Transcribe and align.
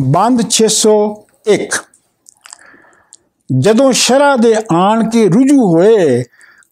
ਬੰਦ 0.00 0.42
601 0.50 1.74
ਜਦੋਂ 3.50 3.92
ਸ਼ਰਾ 3.92 4.36
ਦੇ 4.36 4.54
ਆਣ 4.72 5.08
ਕੇ 5.10 5.28
ਰੁਜੂ 5.28 5.66
ਹੋਏ, 5.72 6.22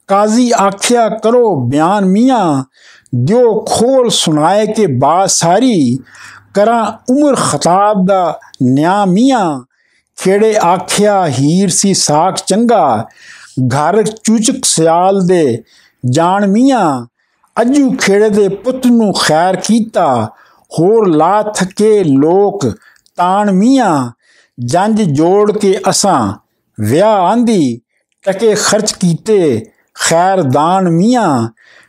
ਕਾਜ਼ੀ 0.06 0.50
ਆਖਿਆ, 0.60 1.08
ਕਰੋ 1.08 1.54
ਬਿਆਨ 1.66 2.04
ਮੀਆਂ, 2.04 2.64
ਦਿਓ 3.14 3.64
ਖੋਲ 3.68 4.08
ਸੁਣਾਏ 4.10 4.66
ਕੇ 4.66 4.86
ਬਾਤ 4.86 5.30
ਸਾਰੀ 5.30 5.98
ਕਰਾਂ 6.54 6.84
ਉਮਰ 7.10 7.34
ਖਤਾਬ 7.34 8.06
ਦਾ 8.06 8.38
ਨਿਆ 8.62 9.04
ਮੀਆਂ। 9.04 9.60
ਖੇੜੇ 10.18 10.56
ਆਖਿਆ, 10.56 11.26
ਹੀਰ 11.28 11.68
ਸੀ 11.68 11.94
ਸਾਖ 11.94 12.42
ਚੰਗਾ, 12.46 13.06
ਘਰ 13.66 14.02
ਚੂਚਕ 14.02 14.64
ਸਿਆਲ 14.64 15.26
ਦੇ 15.26 15.62
ਜਾਣ 16.10 16.46
ਮੀਆਂ। 16.46 17.06
ਅਜੂ 17.62 17.90
ਖੇੜੇ 17.90 18.28
ਦੇ 18.28 18.48
ਪੁੱਤ 18.48 18.86
ਨੂੰ 18.86 19.12
ਖੈਰ 19.12 19.56
ਕੀਤਾ, 19.56 20.30
ਹੋਰ 20.72 21.08
ਲਾ 21.08 21.42
ਥਕੇ 21.42 22.04
ਲੋਕ 22.04 22.66
ਤਾਣ 23.20 23.50
ਮੀਆਂ 23.52 24.10
ਜੰਜ 24.58 25.00
ਜੋੜ 25.12 25.52
ਕੇ 25.52 25.74
ਅਸਾਂ 25.90 26.32
ਵਿਆਹ 26.78 27.22
ਆਂਦੀ 27.22 27.80
ਟਕੇ 28.24 28.54
ਖਰਚ 28.54 28.92
ਕੀਤੇ 28.92 29.40
ਖੈਰ 29.98 30.42
ਦਾਨ 30.44 30.88
ਮੀਆਂ 30.90 31.26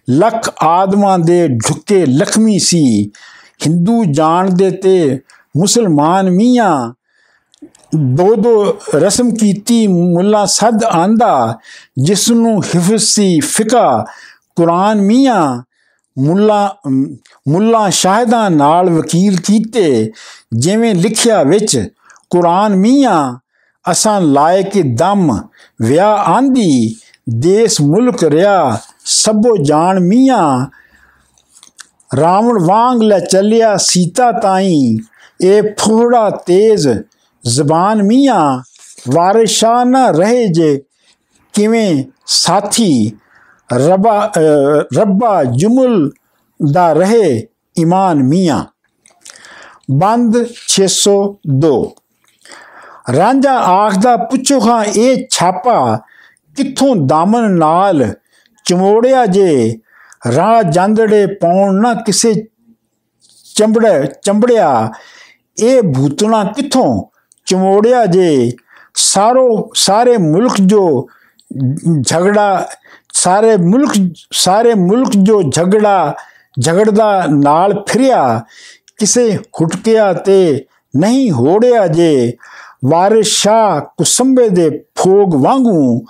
ਲੱਖ 0.10 0.50
ਆਦਮਾਂ 0.64 1.18
ਦੇ 1.20 1.48
ਝੁਕੇ 1.58 2.06
ਲਖਮੀ 2.08 2.58
ਸੀ 2.60 2.84
ਹਿੰਦੂ 3.60 4.04
ਜਾਣਦੇ 4.12 4.70
ਤੇ 4.78 5.20
ਮੁਸਲਮਾਨ 5.58 6.30
ਮੀਆਂ 6.30 6.72
ਦੋ 7.96 8.36
ਦੋ 8.36 8.54
ਰਸਮ 8.96 9.30
ਕੀਤੀ 9.36 9.86
ਮੁੱਲਾ 9.88 10.46
ਸਦ 10.50 10.84
ਆਂਦਾ 10.84 11.60
ਜਿਸ 12.04 12.30
ਨੂੰ 12.32 12.62
ਹਿਫਜ਼ 12.66 13.04
ਸੀ 13.06 13.40
ਫਿਕਾ 13.48 14.06
ਕੁਰਾਨ 14.56 15.02
ਮੀਆਂ 15.02 15.42
ਮੁੱਲਾ 16.18 16.64
ਮੁੱਲਾ 17.48 17.90
ਸ਼ਾਹਿਦਾਂ 17.92 18.50
ਨਾਲ 18.52 18.90
ਵਕੀਲ 18.90 19.38
ਕੀਤੇ 19.42 20.12
ਜਿਵੇਂ 20.54 20.96
ਲਿਖਿਆ 20.96 21.44
ਵਿੱਚ 21.44 21.90
ਕੁਰਾਨ 22.30 22.76
ਮੀਆਂ, 22.76 23.38
ਅਸਾਂ 23.92 24.22
ਲਾਇ 24.22 24.64
ਕੇ 24.64 24.84
ਦਮ, 24.84 25.42
ਵਿਆਹ 25.82 26.18
ਆਂਦੀ 26.18 26.96
ਦੇਸ 27.30 27.82
ਮੁਲਕ 27.82 28.24
ਰਿਆ, 28.24 28.78
ਸਭੋ 29.06 29.64
ਜਾਣ 29.64 30.00
ਮੀਆਂ। 30.00 30.68
ਰਾਵਣ 32.18 32.66
ਵਾਂਗ 32.66 33.02
ਲੈ 33.02 33.20
ਚੱਲਿਆ 33.20 33.78
ਸੀਤਾ 33.78 34.32
ਤਾਈ, 34.32 34.98
ਇਹ 35.42 35.64
ਫੋੜਾ 35.64 36.30
ਤੇਜ਼, 36.30 36.88
ਜ਼ਬਾਨ 37.46 38.04
ਮੀਆਂ, 38.04 38.64
ਵਾਰਿਸ਼ਾ 39.12 39.84
ਨਾ 39.84 40.12
ਰਹੇ 40.12 40.48
ਜੇ, 40.48 40.82
ਕਿਵੇਂ 41.54 42.04
ਸਾਥੀ, 42.26 43.12
ਰੱਬਾ 43.74 44.32
ਰੱਬਾ 44.98 45.44
ਜੁਮਲ 45.44 46.12
ਦਾ 46.72 46.94
ਰਹੇ 46.94 47.48
ਈਮਾਨ 47.80 48.24
ਮੀਆਂ। 48.24 48.66
ਬੰਦ 49.92 50.38
602 50.68 51.96
ਰਾਂਝਾ 53.18 53.58
ਆਖਦਾ, 53.58 54.18
ਪੁੱਛੋ 54.18 54.60
ਹਾਂ, 54.60 54.86
ਇਹ 54.86 55.28
ਛਾਪਾ 55.30 56.00
ਕਿੱਥੋਂ 56.56 56.96
ਦਾਮਨ 56.96 57.52
ਨਾਲ 57.52 58.14
ਚਮੋੜਿਆ 58.66 59.26
ਜੇ? 59.26 59.80
ਰਾਹ 60.36 60.64
ਜਾਂਦੜੇ 60.64 61.26
ਪਾਉਣ 61.28 61.82
ਨਾ 61.82 61.94
ਕਿਸੇ 61.94 62.34
ਚੰਬੜੇ, 63.56 64.08
ਚੰਬੜਿਆ। 64.24 64.90
ਇਹ 65.60 65.82
ਭੂਤਣਾ 65.82 66.44
ਕਿੱਥੋਂ 66.44 67.04
ਚਮੋੜਿਆ 67.46 68.06
ਜੇ? 68.06 68.52
ਸਾਰੋ, 68.96 69.70
ਸਾਰੇ 69.76 70.18
ਮੁਲਕ 70.18 70.54
ਜੋ 70.62 71.08
ਝਗੜਾ, 72.08 72.68
ਸਾਰੇ 73.14 73.58
ਮੁਲਕ 73.58 74.16
ਸਾਰੇ 74.32 74.74
ਮੁਲਕ 74.74 75.10
ਜੋ 75.18 75.42
ਝਗੜਾ, 75.44 76.16
ਝਗੜਦਾ 76.60 77.24
ਨਾਲ 77.30 77.84
ਫਿਰਿਆ। 77.88 78.44
ਕਿਸੇ 79.02 79.38
ਹੁਟਕਿਆ 79.38 80.14
ਤੇ 80.14 80.66
ਨਹੀਂ 80.98 81.32
ਹੋੜਿਆ 81.32 81.88
ਜੇ। 81.88 82.34
ਵਾਰਿਸ 82.86 83.28
ਸ਼ਾਹ 83.28 83.82
ਕੁਸੰਬੇ 83.82 84.50
ਦੇ 84.50 84.84
ਫੋਗ 84.96 85.36
ਵਾਂਗੂ 85.36 86.06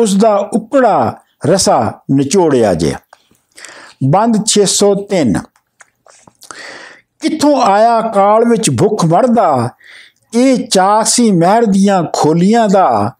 ਉਸ 0.00 0.14
ਦਾ 0.16 0.36
ਉਕੜਾ 0.36 1.16
ਰਸਾ 1.46 2.00
ਨਿਚੋੜਿਆ 2.10 2.74
ਜੇ। 2.74 2.94
ਬੰਦ 4.04 4.36
603 4.46 5.32
ਕਿੱਥੋਂ 7.20 7.62
ਆਇਆ 7.62 8.00
ਕਾਲ 8.00 8.44
ਵਿੱਚ 8.44 8.70
ਭੁੱਖ 8.70 9.04
ਮਰਦਾ 9.04 9.68
ਇਹ 10.34 10.68
ਚਾਸੀ 10.68 11.30
ਮਹਿਰ 11.30 11.64
ਦੀਆਂ 11.64 12.04
ਖੋਲੀਆਂ 12.12 12.68
ਦਾ। 12.68 13.12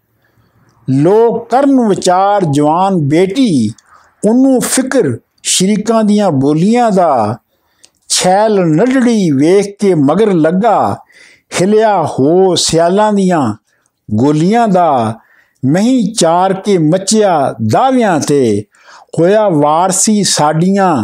ਲੋਕ 0.90 1.50
ਕਰਨ 1.50 1.88
ਵਿਚਾਰ 1.88 2.44
ਜਵਾਨ 2.44 2.96
ਬੇਟੀ, 2.96 3.72
ਉਹਨੂੰ 4.28 4.60
ਫਿਕਰ 4.60 5.18
ਸ਼ਰੀਕਾਂ 5.42 6.04
ਦੀਆਂ 6.04 6.30
ਬੋਲੀਆਂ 6.30 6.90
ਦਾ। 6.90 7.39
ਛੈਲ 8.20 8.60
ਨੜੜੀ 8.66 9.30
ਵੇਖ 9.30 9.66
ਕੇ 9.80 9.94
ਮਗਰ 9.94 10.32
ਲੱਗਾ। 10.32 10.96
ਹਿਲਿਆ 11.60 12.02
ਹੋ 12.02 12.54
ਸਿਆਲਾਂ 12.54 13.12
ਦੀਆਂ 13.12 13.54
ਗੋਲੀਆਂ 14.08 14.66
ਦਾ। 14.68 15.14
ਮਹੀਂ 15.62 16.12
ਚਾਰ 16.14 16.52
ਕੇ 16.52 16.76
ਮੱਚਿਆ 16.78 17.54
ਦਾਵਿਆਂ 17.72 18.18
ਤੇ। 18.20 18.64
ਹੋਇਆ 19.18 19.48
ਵਾਰਸੀ 19.48 20.22
ਸਾਡੀਆਂ 20.24 20.96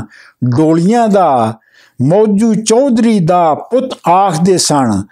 ਡੋਲੀਆਂ 0.44 1.08
ਦਾ। 1.08 1.54
ਮੌਜੂ 2.02 2.54
ਚੌਧਰੀ 2.54 3.18
ਦਾ 3.20 3.54
ਪੁੱਤ 3.54 4.08
ਆਖਦੇ 4.08 4.58
ਸਨ, 4.58 5.02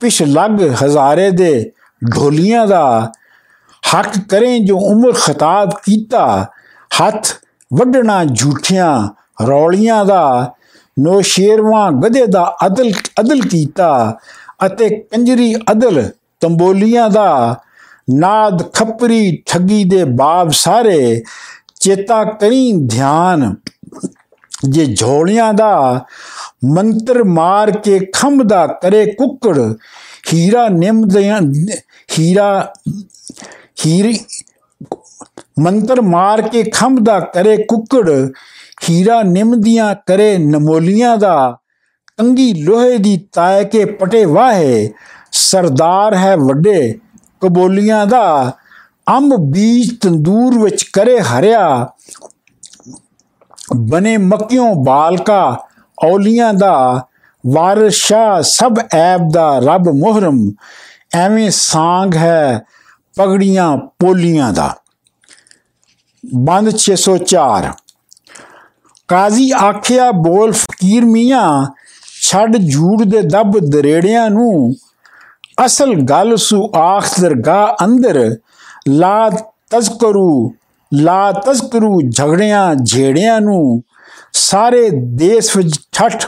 ਪਿਛ 0.00 0.22
ਲੱਗ 0.22 0.62
ਹਜ਼ਾਰੇ 0.84 1.30
ਦੇ 1.30 1.70
ਢੋਲੀਆਂ 2.14 2.66
ਦਾ। 2.66 3.12
ਹੱਕ 3.94 4.18
ਕਰੇ 4.28 4.58
ਜੋ 4.58 4.78
ਉਮਰ 4.78 5.12
ਖਤਾਬ 5.12 5.70
ਕੀਤਾ। 5.84 6.46
ਹੱਥ 7.00 7.26
ਵੱਢਣਾ 7.74 8.24
ਝੂਠਿਆਂ 8.24 9.08
ਰੌਲੀਆਂ 9.46 10.04
ਦਾ। 10.04 10.52
ਨੋ 10.96 11.20
ਸ਼ੇਰਵਾ 11.20 11.90
ਗਧੇ 12.04 12.26
ਦਾ 12.26 12.44
ਅਦਲ 12.66 12.90
ਅਦਲ 13.20 13.40
ਕੀਤਾ 13.40 14.18
ਅਤੇ 14.66 14.88
ਕੰਜਰੀ 14.88 15.54
ਅਦਲ 15.72 16.10
ਤੰਬੋਲੀਆਂ 16.40 17.08
ਦਾ। 17.10 17.60
ਨਾਦ 18.10 18.62
ਖੱਪਰੀ 18.72 19.42
ਠੱਗੀ 19.46 19.84
ਦੇ 19.84 20.04
ਬਾਬ 20.04 20.50
ਸਾਰੇ, 20.50 21.22
ਚੇਤਾ 21.80 22.22
ਕਰੀ 22.24 22.72
ਧਿਆਨ 22.86 23.54
ਜੇ 24.68 24.84
ਝੋਲੀਆਂ 24.94 25.52
ਦਾ। 25.54 26.04
ਮੰਤਰ 26.64 27.22
ਮਾਰ 27.24 27.70
ਕੇ 27.78 27.98
ਖੰਭ 28.14 28.42
ਦਾ 28.42 28.66
ਕਰੇ 28.66 29.04
ਕੁੱਕੜ, 29.06 29.58
ਹੀਰਾ 30.32 30.68
ਨਿੰਮ 30.68 31.06
ਦੀਆਂ, 31.08 31.40
ਹੀਰਾ, 32.18 32.72
ਹੀਰੀ, 33.86 34.18
ਮੰਤਰ 35.60 36.00
ਮਾਰ 36.00 36.42
ਕੇ 36.42 36.62
ਖੰਭ 36.62 36.98
ਦਾ 37.00 37.20
ਕਰੇ 37.20 37.56
ਕੁੱਕੜ 37.56 38.10
ਹੀਰਾ 38.90 39.22
ਨਿੰਮ 39.22 39.60
ਦੀਆਂ 39.60 39.94
ਕਰੇ 40.06 40.38
ਨਮੋਲੀਆਂ 40.38 41.16
ਦਾ 41.16 41.58
ਕੰਗੀ 42.16 42.54
ਲੋਹੇ 42.54 42.98
ਦੀ 42.98 43.28
ਤਾਇ 43.32 43.64
ਕੇ 43.64 43.84
ਪਟੇ 43.84 44.24
ਵਾਹੇ, 44.24 44.92
ਸਰਦਾਰ 45.32 46.14
ਹੈ 46.14 46.36
ਵੱਡੇ 46.36 46.98
ਕਬੋਲੀਆਂ 47.40 48.06
ਦਾ, 48.06 48.52
ਅੰਬ 49.08 49.36
ਬੀਜ 49.36 49.98
ਤੰਦੂਰ 50.00 50.58
ਵਿੱਚ 50.58 50.82
ਕਰੇ 50.82 51.20
ਹਰਿਆ 51.20 51.88
ਬਨੇ 53.76 54.16
ਮੱਕਿਓਂ 54.16 54.74
ਬਾਲਕਾ 54.74 55.66
ਔਲੀਆਂ 56.04 56.54
ਦਾ, 56.54 57.06
ਵਾਰਿਸ 57.46 57.94
ਸ਼ਾਹ 57.94 58.42
ਸਭ 58.42 58.74
ਐਬ 58.92 59.32
ਦਾ 59.32 59.58
ਰੱਬ 59.58 59.88
ਮੁਹਰਮ, 59.88 60.52
ਐਵੇਂ 61.14 61.50
ਸਾੰਗ 61.50 62.14
ਹੈ 62.14 62.64
ਪਗੜੀਆਂ 63.16 63.76
ਪੋਲੀਆਂ 63.76 64.52
ਦਾ। 64.52 64.76
ਬੰਦ 66.34 66.70
604 66.76 67.72
ਕਾਜ਼ੀ 69.08 69.50
ਆਖਿਆ, 69.50 70.10
ਬੋਲ 70.10 70.52
ਫਕੀਰ 70.52 71.04
ਮੀਆਂ, 71.04 71.66
ਛੱਡ 72.22 72.56
ਝੂੜ 72.56 73.04
ਦੇ 73.04 73.22
ਦਬ 73.22 73.58
ਦਰੇੜਿਆਂ 73.58 74.30
ਨੂੰ। 74.30 74.74
ਅਸਲ 75.66 75.94
ਗੱਲ 75.94 76.36
ਸੁ 76.36 76.70
ਆਖ 76.76 77.20
ਦਰਗਾਹ 77.20 77.84
ਅੰਦਰ, 77.84 78.36
ਲਾ 78.88 79.30
ਤਜ਼ਕਰੂ 79.70 80.54
ਲਾ 80.94 81.32
ਤਜ਼ਕਰੂ 81.32 82.00
ਝਗੜਿਆਂ 82.10 82.74
ਝੇੜਿਆਂ 82.74 83.40
ਨੂੰ। 83.40 83.82
ਸਾਰੇ 84.32 84.90
ਦੇਸ਼ 84.90 85.56
ਵਿੱਚ 85.56 85.80
ਠੱਠ 85.92 86.26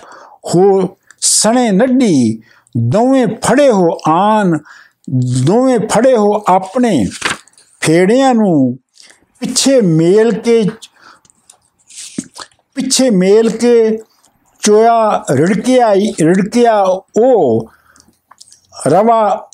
ਹੋ 0.55 0.89
ਸਣੇ 1.21 1.71
ਨੱਡੀ 1.71 2.43
ਦੋਵੇਂ 2.79 3.27
ਫੜੇ 3.27 3.71
ਹੋ 3.71 3.89
ਆਨ, 4.09 4.59
ਦੋਵੇਂ 5.45 5.79
ਫੜੇ 5.79 6.17
ਹੋ 6.17 6.45
ਆਪਣੇ 6.49 7.07
ਫੇੜਿਆਂ 7.81 8.35
ਨੂੰ। 8.35 8.79
ਪਿੱਛੇ 9.41 9.81
ਮੇਲ 9.81 10.33
ਕੇ 10.33 10.65
ਪਿੱਛੇ 12.79 13.11
ਮੇਲ 13.11 13.49
ਕੇ 13.51 13.99
ਚੋਇਆ, 14.63 15.25
ਰੜਕਿਆ 15.31 15.93
ਰੜਕਿਆ 16.23 16.81
ਉਹ 17.17 17.69
ਰਵਾ 18.87 19.49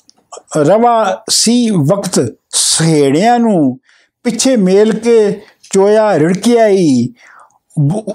ਰਵਾ 0.57 1.23
ਸੀ 1.29 1.69
ਵਕਤ 1.69 2.19
ਸਹੇੜਿਆਂ 2.49 3.39
ਨੂੰ 3.39 3.79
ਪਿੱਛੇ 4.23 4.55
ਮੇਲ 4.55 4.91
ਕੇ 4.99 5.41
ਚੋਇਆ, 5.73 6.17
ਰੜਕਿਆ 6.17 6.67
ਹੀ 6.67 7.13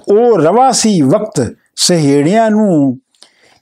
ਉਹ 0.09 0.39
ਰਵਾ 0.39 0.71
ਸੀ 0.73 1.01
ਵਕਤ 1.03 1.55
ਸਹੇੜਿਆਂ 1.77 2.51
ਨੂੰ 2.51 2.99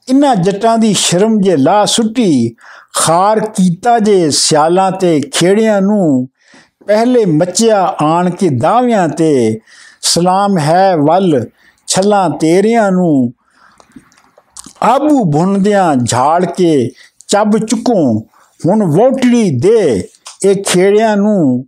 ਇਨ੍ਹਾਂ 0.08 0.34
ਜੱਟਾਂ 0.36 0.78
ਦੀ 0.78 0.92
ਸ਼ਰਮ 0.94 1.40
ਜੇ 1.40 1.56
ਲਾ 1.56 1.84
ਸੁੱਟੀ, 1.84 2.54
ਖਾਰ 2.94 3.40
ਕੀਤਾ 3.40 3.98
ਜੇ 3.98 4.30
ਸਿਆਲਾਂ 4.30 4.90
ਤੇ 4.92 5.20
ਖੇੜਿਆਂ 5.20 5.80
ਨੂੰ, 5.82 6.28
ਪਹਿਲੇ 6.86 7.24
ਮੱਚਿਆ 7.24 7.96
ਆਣ 8.02 8.30
ਕੇ 8.30 8.48
ਦਾਵਿਆਂ 8.48 9.08
ਤੇ 9.08 9.60
ਸਲਾਮ 10.02 10.58
ਹੈ 10.58 10.96
ਵੱਲ, 10.96 11.46
ਛੱਲਾਂ 11.86 12.30
ਤੇਰਿਆਂ 12.30 12.92
ਨੂੰ। 12.92 13.32
ਆਬੂ 14.82 15.24
ਬੁੰਨਦਿਆਂ 15.24 15.96
ਝਾੜ 15.96 16.44
ਕੇ 16.44 16.90
ਚੱਬ 17.28 17.58
ਚੁੱਕੂ, 17.58 18.20
ਹੁਣ 18.66 18.84
ਵੋਟਲੀ 18.84 19.50
ਦੇ 19.50 20.08
ਇਹ 20.44 20.64
ਖੇੜਿਆਂ 20.64 21.16
ਨੂੰ। 21.16 21.64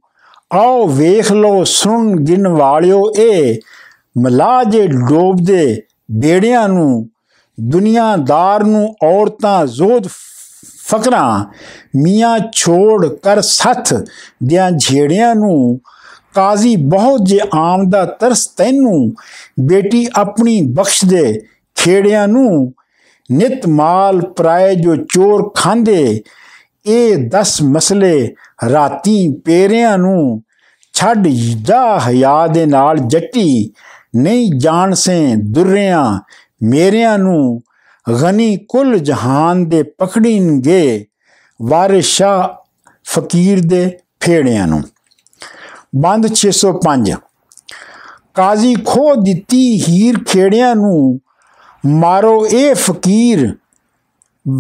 ਆਓ 0.52 0.86
ਵੇਖ 0.86 1.32
ਲੋ 1.32 1.64
ਸੁਣ 1.64 2.20
ਗਿਣ 2.20 2.48
ਵਾਲਿਓ 2.48 3.10
ਇਹ, 3.18 3.58
ਮਲਾਜੇ 4.18 4.86
ਡੋਬਦੇ 4.86 5.82
ਬੇੜਿਆਂ 6.10 6.68
ਨੂੰ। 6.68 7.10
ਦੁਨੀਆਦਾਰ 7.60 8.64
ਨੂੰ 8.64 8.96
ਔਰਤਾਂ 9.04 9.66
ਜ਼ੋਦ 9.66 10.06
ਫਕਰਾਂ, 10.88 11.44
ਮੀਆਂ 11.96 12.38
ਛੋੜ 12.52 13.06
ਕਰ 13.06 13.40
ਸੱਥ 13.40 13.94
ਦਿਆਂ 14.44 14.70
ਝੇੜਿਆਂ 14.70 15.34
ਨੂੰ। 15.34 15.78
ਕਾਜ਼ੀ 16.34 16.76
ਬਹੁਤ 16.76 17.24
ਜੇ 17.24 17.40
ਆਮ 17.54 17.90
ਦਾ 17.90 18.04
ਤਰਸ 18.04 18.46
ਤੈਨੂੰ, 18.46 19.14
ਬੇਟੀ 19.60 20.06
ਆਪਣੀ 20.16 20.62
ਬਖਸ਼ 20.62 21.04
ਦੇ 21.04 21.40
ਖੇੜਿਆਂ 21.74 22.28
ਨੂੰ। 22.28 22.72
ਨਿਤ 23.32 23.66
ਮਾਲ 23.66 24.20
ਪਰਾਏ 24.20 24.74
ਜੋ 24.74 24.96
ਚੋਰ 24.96 25.52
ਖਾਂਦੇ, 25.54 26.22
ਇਹ 26.86 27.16
10 27.28 27.62
ਮਸਲੇ 27.62 28.34
ਰਾਤੀ 28.70 29.32
ਪੇਰਿਆਂ 29.44 29.98
ਨੂੰ। 29.98 30.42
ਛੱਡ 30.92 31.28
ਜਾ 31.62 32.00
ਹਿਆ 32.08 32.46
ਦੇ 32.46 32.66
ਨਾਲ 32.66 32.98
ਜੱਟੀ, 32.98 33.72
ਨਹੀਂ 34.16 34.50
ਜਾਣ 34.56 34.94
ਸੇ 34.94 35.34
ਦੁਰਿਆਂ 35.36 36.20
ਮੇਰਿਆਂ 36.62 37.18
ਨੂੰ। 37.18 37.62
ਗਨੀ 38.22 38.56
ਕੁਲ 38.68 38.98
ਜਹਾਨ 38.98 39.68
ਦੇ 39.68 39.82
ਪਕੜੀਂਗੇ 39.82 41.06
ਵਾਰਿਸ 41.62 42.04
ਸ਼ਾ 42.04 42.58
ਫਕੀਰ 43.04 43.60
ਦੇ 43.66 43.98
ਫੇੜਿਆਂ 44.20 44.66
ਨੂੰ। 44.66 44.82
ਬੰਦ 45.92 46.26
605 46.34 47.16
ਕਾਜ਼ੀ 48.34 48.74
ਖੋ 48.74 49.14
ਦਿੱਤੀ 49.14 49.62
ਹੀਰ 49.88 50.18
ਖੇੜਿਆਂ 50.24 50.74
ਨੂੰ, 50.76 51.20
ਮਾਰੋ 51.86 52.46
ਇਹ 52.46 52.74
ਫਕੀਰ, 52.74 53.54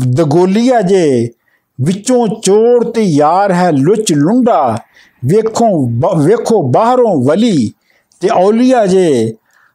ਦਗੋਲੀਆ 0.08 0.80
ਜੇ, 0.80 1.30
ਵਿੱਚੋਂ 1.78 2.26
ਚੋਰ 2.42 2.90
ਤੇ 2.92 3.02
ਯਾਰ 3.02 3.52
ਹੈ 3.52 3.70
ਲੁੱਚ 3.70 4.12
ਲੁੰਡਾ, 4.12 4.78
ਵੇਖੋ 5.24 5.68
ਵੇਖੋ 6.16 6.62
ਬਾਹਰੋਂ 6.62 7.14
ਵਲੀ 7.24 7.72
ਤੇ 8.20 8.28
ਔਲੀਆ 8.28 8.86
ਜੇ, 8.86 9.34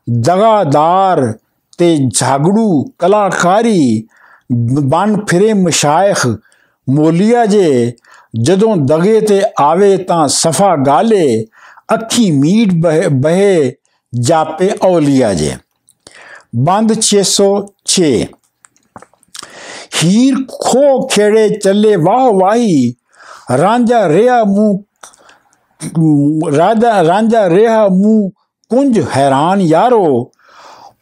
ਦਗਾਦਾਰ 0.10 1.34
ਤੇ 1.78 1.96
ਝਗੜੂ 1.98 2.84
ਕਲਾਕਾਰੀ, 3.00 4.08
ਬਨ 4.54 5.26
ਫਿਰੇ 5.26 5.54
ਮਸ਼ਾਇਖ, 5.54 6.28
ਮੋਲੀਆ 6.88 7.46
ਜੇ 7.46 7.94
ਜਦੋਂ 8.44 8.76
ਦਗੇ 8.78 9.20
ਤੇ 9.22 9.42
ਆਵੇ 9.60 9.98
ਤਾਂ 9.98 10.28
ਸਫਾ 10.28 10.76
ਗਾਲੇ 10.76 11.46
ਅੱਖੀ 11.94 12.32
ਮੀਟ 12.32 12.74
ਬਹਿ 13.14 13.72
ਜਾਪੇ 14.14 14.70
ਔਲੀਆ 14.82 15.34
ਜੇ 15.34 15.52
ਬੰਦ 16.56 16.94
606 17.02 18.10
ਹੀਰ 20.04 20.36
ਖੋ 20.52 21.08
ਖੇੜੇ 21.08 21.48
ਚੱਲੇ 21.50 21.96
ਵਾਹ 21.96 22.32
ਵਾਹੀ 22.34 22.94
ਰਾਂਝਾ 23.58 24.08
ਰਿਆ 24.10 24.44
ਮੂੰ 24.44 24.84
ਰਾਜਾ 26.58 27.04
ਰਾਂਝਾ 27.04 27.50
ਰਿਹਾ 27.50 27.88
ਮੂੰ 27.88 28.32
ਕੁੰਜ 28.72 29.00
ਹੈਰਾਨ 29.18 29.62
ਯਾਰੋ 29.62 30.06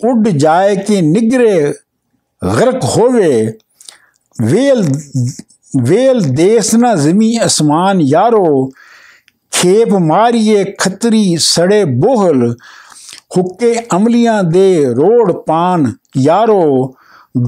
ਉੱਡ 0.05 0.27
ਜਾਏ 0.27 0.75
ਕਿ 0.75 1.01
ਨਿਗਰੇ 1.01 1.73
ਗਰਕ 2.41 2.83
ਹੋਵੇ 2.83 3.57
ਵੇਲ 4.41 4.83
ਵੇਲ 5.73 6.19
ਦੇਸ 6.35 6.73
ਨਾ 6.75 6.93
ਜ਼ਮੀ 6.95 7.37
ਅਸਮਾਨ 7.45 8.01
ਯਾਰੋ, 8.01 8.69
ਖੇਪ 9.51 9.93
ਮਾਰੀਏ 10.01 10.63
ਖਤਰੀ 10.79 11.35
ਸੜੇ 11.39 11.83
ਬੋਹਲ, 11.85 12.55
ਹੁੱਕੇ 13.37 13.73
ਅਮਲੀਆਂ 13.95 14.43
ਦੇ 14.43 14.85
ਰੋੜ 14.87 15.31
ਪਾਨ 15.47 15.91
ਯਾਰੋ, 16.17 16.93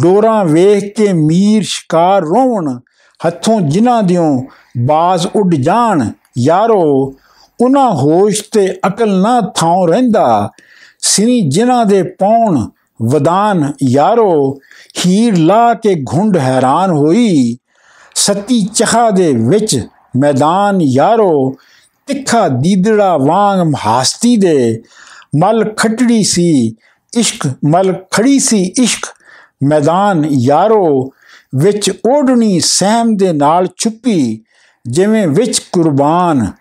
ਡੋਰਾ 0.01 0.43
ਵੇਖ 0.43 0.93
ਕੇ 0.97 1.11
ਮੀਰ 1.13 1.63
ਸ਼ਿਕਾਰ 1.63 2.23
ਰੋਣ 2.23 2.77
ਹੱਥੋਂ 3.19 3.59
ਜਿਨ੍ਹਾਂ 3.61 4.01
ਦਿਓ 4.03 4.25
ਬਾਜ਼ 4.87 5.27
ਉੱਡ 5.35 5.53
ਜਾਣ 5.55 6.09
ਯਾਰੋ 6.37 6.81
ਉਹਨਾਂ 7.59 7.89
ਹੋਸ਼ 7.95 8.41
ਤੇ 8.51 8.67
ਅਕਲ 8.87 9.19
ਨਾ 9.21 9.39
ਥਾਂ 9.55 9.75
ਰਹਿੰਦਾ, 9.87 10.49
ਸਿਨੀ 10.99 11.41
ਜਿਨ੍ਹਾਂ 11.49 11.85
ਦੇ 11.85 12.01
ਪੌਣ 12.19 12.57
ਵਦਾਨ 12.99 13.71
ਯਾਰੋ, 13.83 14.57
ਹੀਰ 14.99 15.37
ਲਾ 15.37 15.73
ਕੇ 15.73 15.95
ਘੁੰਡ 16.11 16.37
ਹੈਰਾਨ 16.37 16.91
ਹੋਈ 16.91 17.57
ਸੱਤੀ 18.25 18.61
ਚਖਾ 18.61 19.09
ਦੇ 19.09 19.33
ਵਿੱਚ 19.33 19.87
ਮੈਦਾਨ 20.15 20.81
ਯਾਰੋ, 20.81 21.55
ਤਿੱਖਾ 22.07 22.47
ਦੀਦੜਾ 22.47 23.17
ਵਾਂਗ 23.17 23.73
ਹਾਸਤੀ 23.85 24.37
ਦੇ। 24.37 24.83
ਮਲ 25.35 25.73
ਖਟੜੀ 25.77 26.23
ਸੀ, 26.23 26.75
ਇਸ਼ਕ 27.17 27.51
ਮਲ 27.65 27.93
ਖੜੀ 28.11 28.39
ਸੀ 28.39 28.73
ਇਸ਼ਕ। 28.79 29.05
ਮੈਦਾਨ 29.63 30.25
ਯਾਰੋ, 30.31 31.11
ਵਿੱਚ 31.55 31.91
ਓੜਣੀ 32.13 32.59
ਸਹਿਮ 32.59 33.17
ਦੇ 33.17 33.33
ਨਾਲ 33.33 33.67
ਛੁਪੀ। 33.77 34.41
ਜਿਵੇਂ 34.87 35.27
ਵਿੱਚ 35.27 35.59
ਕੁਰਬਾਨ, 35.59 36.51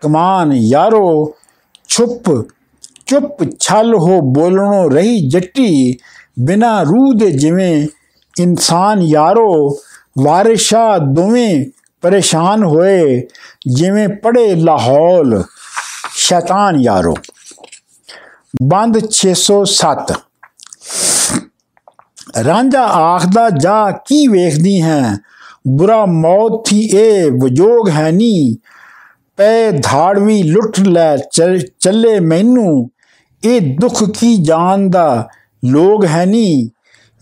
ਕਮਾਨ 0.00 0.52
ਯਾਰੋ, 0.52 1.34
ਛੁਪ, 1.88 2.48
ਚੁੱਪ 3.06 3.58
ਛਲ 3.60 3.94
ਹੋ 3.94 4.20
ਬੋਲਣੋਂ 4.20 4.90
ਰਹੀ 4.90 5.28
ਜੱਟੀ। 5.28 5.98
ਬਿਨਾ 6.40 6.82
ਰੂਹ 6.82 7.14
ਦੇ 7.14 7.30
ਜਿਵੇਂ 7.30 7.86
ਇਨਸਾਨ 8.40 9.02
ਯਾਰੋ 9.02 9.78
ਵਾਰਿਸ਼ਾ 10.18 10.98
ਦੋਵੇਂ 10.98 11.64
ਪਰੇਸ਼ਾਨ 12.02 12.64
ਹੋਏ, 12.64 13.28
ਜਿਵੇਂ 13.68 14.08
ਪੜੇ 14.08 14.54
ਲਾਹੌਲ। 14.54 15.44
ਸ਼ੈਤਾਨ 16.14 16.80
ਯਾਰੋ, 16.80 17.14
ਬੰਦ 18.62 18.98
607 19.10 20.12
ਰਾਂਝਾ 22.44 22.82
ਆਖਦਾ, 22.82 23.50
ਜਾ, 23.50 23.90
ਕੀ 23.90 24.26
ਵੇਖਦੀ 24.26 24.82
ਹੈ? 24.82 25.18
ਬੁਰਾ 25.68 26.06
ਮੌਤ 26.06 26.68
ਥੀ 26.68 26.80
ਇਹ 26.80 27.30
ਵਜੋਗ 27.30 27.88
ਹੈ 27.88 28.10
ਨੀ। 28.10 28.56
ਪੈ 29.36 29.70
ਧਾੜਵੀ 29.70 30.42
ਲੁੱਟ 30.42 30.80
ਲੈ, 30.80 31.16
ਚੱਲੇ 31.80 32.20
ਮੈਨੂੰ। 32.20 32.90
ਇਹ 33.44 33.76
ਦੁੱਖ 33.80 34.04
ਕੀ 34.04 34.36
ਜਾਣਦਾ? 34.36 35.28
ਲੋਗ 35.64 36.04
ਹੈ 36.04 36.26
ਨੀ। 36.26 36.70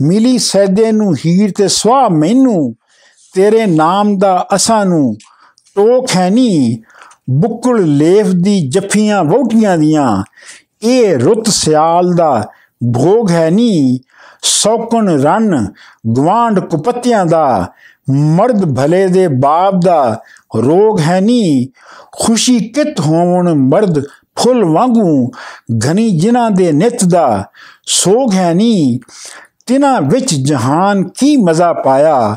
ਮਿਲੀ 0.00 0.38
ਸੈਦੇ 0.38 0.92
ਨੂੰ 0.92 1.14
ਹੀਰ 1.14 1.52
ਤੇ 1.58 1.68
ਸਵਾ 1.68 2.08
ਮੈਨੂੰ। 2.08 2.74
ਤੇਰੇ 3.34 3.66
ਨਾਮ 3.66 4.16
ਦਾ 4.18 4.46
ਅਸਾਂ 4.54 4.84
ਨੂੰ 4.86 5.14
ਟੋਕ 5.76 6.10
ਹੈ 6.16 6.28
ਨੀ 6.30 6.82
ਬੁੱਕਲ 7.30 7.84
ਲੇਫ 7.96 8.26
ਦੀ 8.34 8.60
ਜੱਫੀਆਂ 8.68 9.22
ਵੋਟੀਆਂ 9.24 9.76
ਦੀਆਂ, 9.78 10.22
ਇਹ 10.82 11.18
ਰੁੱਤ 11.18 11.48
ਸਿਆਲ 11.48 12.12
ਦਾ 12.14 12.42
ਭੋਗ 12.94 13.30
ਹੈ 13.30 13.48
ਨੀ 13.50 14.00
ਸੌਕਣ 14.44 15.08
ਰਨ 15.22 15.66
ਗਵਾਂਡ 16.16 16.58
ਕੁਪੱਤਿਆਂ 16.60 17.24
ਦਾ, 17.26 17.72
ਮਰਦ 18.08 18.64
ਭਲੇ 18.76 19.06
ਦੇ 19.08 19.26
ਬਾਪ 19.28 19.74
ਦਾ 19.84 20.22
ਰੋਗ 20.56 21.00
ਹੈ 21.00 21.20
ਨੀ 21.20 21.68
ਖੁਸ਼ੀ 22.16 22.58
ਕਿਤ 22.68 23.00
ਹੋਵਣ 23.00 23.52
ਮਰਦ 23.54 24.02
ਫੁੱਲ 24.36 24.64
ਵਾਂਗੂ, 24.64 25.30
ਘਨੀ 25.86 26.10
ਜਿਨ੍ਹਾਂ 26.18 26.50
ਦੇ 26.50 26.70
ਨਿਤ 26.72 27.04
ਦਾ 27.04 27.44
ਸੋਗ 27.86 28.34
ਹੈ 28.34 28.52
ਨੀ 28.54 28.98
ਤਿਨਾ 29.66 29.98
ਵਿੱਚ 30.00 30.34
ਜਹਾਨ 30.34 31.02
ਕੀ 31.18 31.36
ਮਜ਼ਾ 31.36 31.72
ਪਾਇਆ? 31.72 32.36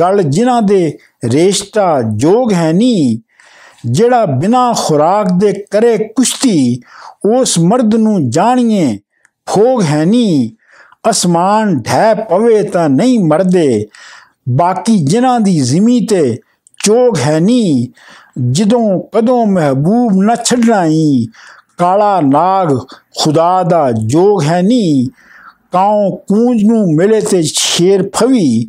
ਗਲ 0.00 0.22
ਜਿਨ੍ਹਾਂ 0.22 0.60
ਦੇ 0.62 0.98
ਰੇਸ਼ਤਾ 1.24 2.00
ਜੋਗ 2.16 2.52
ਹੈ 2.52 2.72
ਨੀ 2.72 3.20
ਜਿਹੜਾ 3.86 4.24
ਬਿਨਾ 4.26 4.72
ਖੁਰਾਕ 4.76 5.32
ਦੇ 5.32 5.52
ਕਰੇ 5.70 5.96
ਕੁਸ਼ਤੀ, 6.16 6.80
ਉਸ 7.26 7.58
ਮਰਦ 7.58 7.94
ਨੂੰ 7.94 8.30
ਜਾਣੀਏ 8.30 8.98
ਫੋਗ 9.48 9.82
ਹੈ 9.82 10.04
ਨੀ 10.04 10.50
ਅਸਮਾਨ 11.10 11.76
ਢਹਿ 11.80 12.14
ਪਵੇ 12.30 12.62
ਤਾਂ 12.62 12.88
ਨਹੀਂ 12.88 13.18
ਮਰਦੇ, 13.24 13.86
ਬਾਕੀ 14.48 14.98
ਜਿਨ੍ਹਾਂ 14.98 15.38
ਦੀ 15.40 15.58
ਜ਼ਮੀ 15.60 16.00
ਤੇ 16.06 16.38
ਚੋਗ 16.84 17.18
ਹੈ 17.18 17.38
ਨੀ 17.40 17.88
ਜਦੋਂ 18.50 19.00
ਕਦੋਂ 19.14 19.46
ਮਹਿਬੂਬ 19.46 20.22
ਨਾ 20.22 20.34
ਛੱਡਣਾਈ 20.34 21.26
ਕਾਲਾ 21.78 22.20
ਨਾਗ 22.20 22.76
ਖੁਦਾ 23.18 23.62
ਦਾ 23.62 23.90
ਜੋਗ 23.92 24.42
ਹੈ 24.42 24.60
ਨੀ 24.62 25.08
ਕਾਉ 25.72 26.10
ਕੂੰਜ 26.16 26.62
ਨੂੰ 26.64 26.94
ਮਿਲੇ 26.94 27.20
ਤੇ 27.20 27.42
ਸ਼ੇਰ 27.42 28.10
ਫਵੀ? 28.16 28.66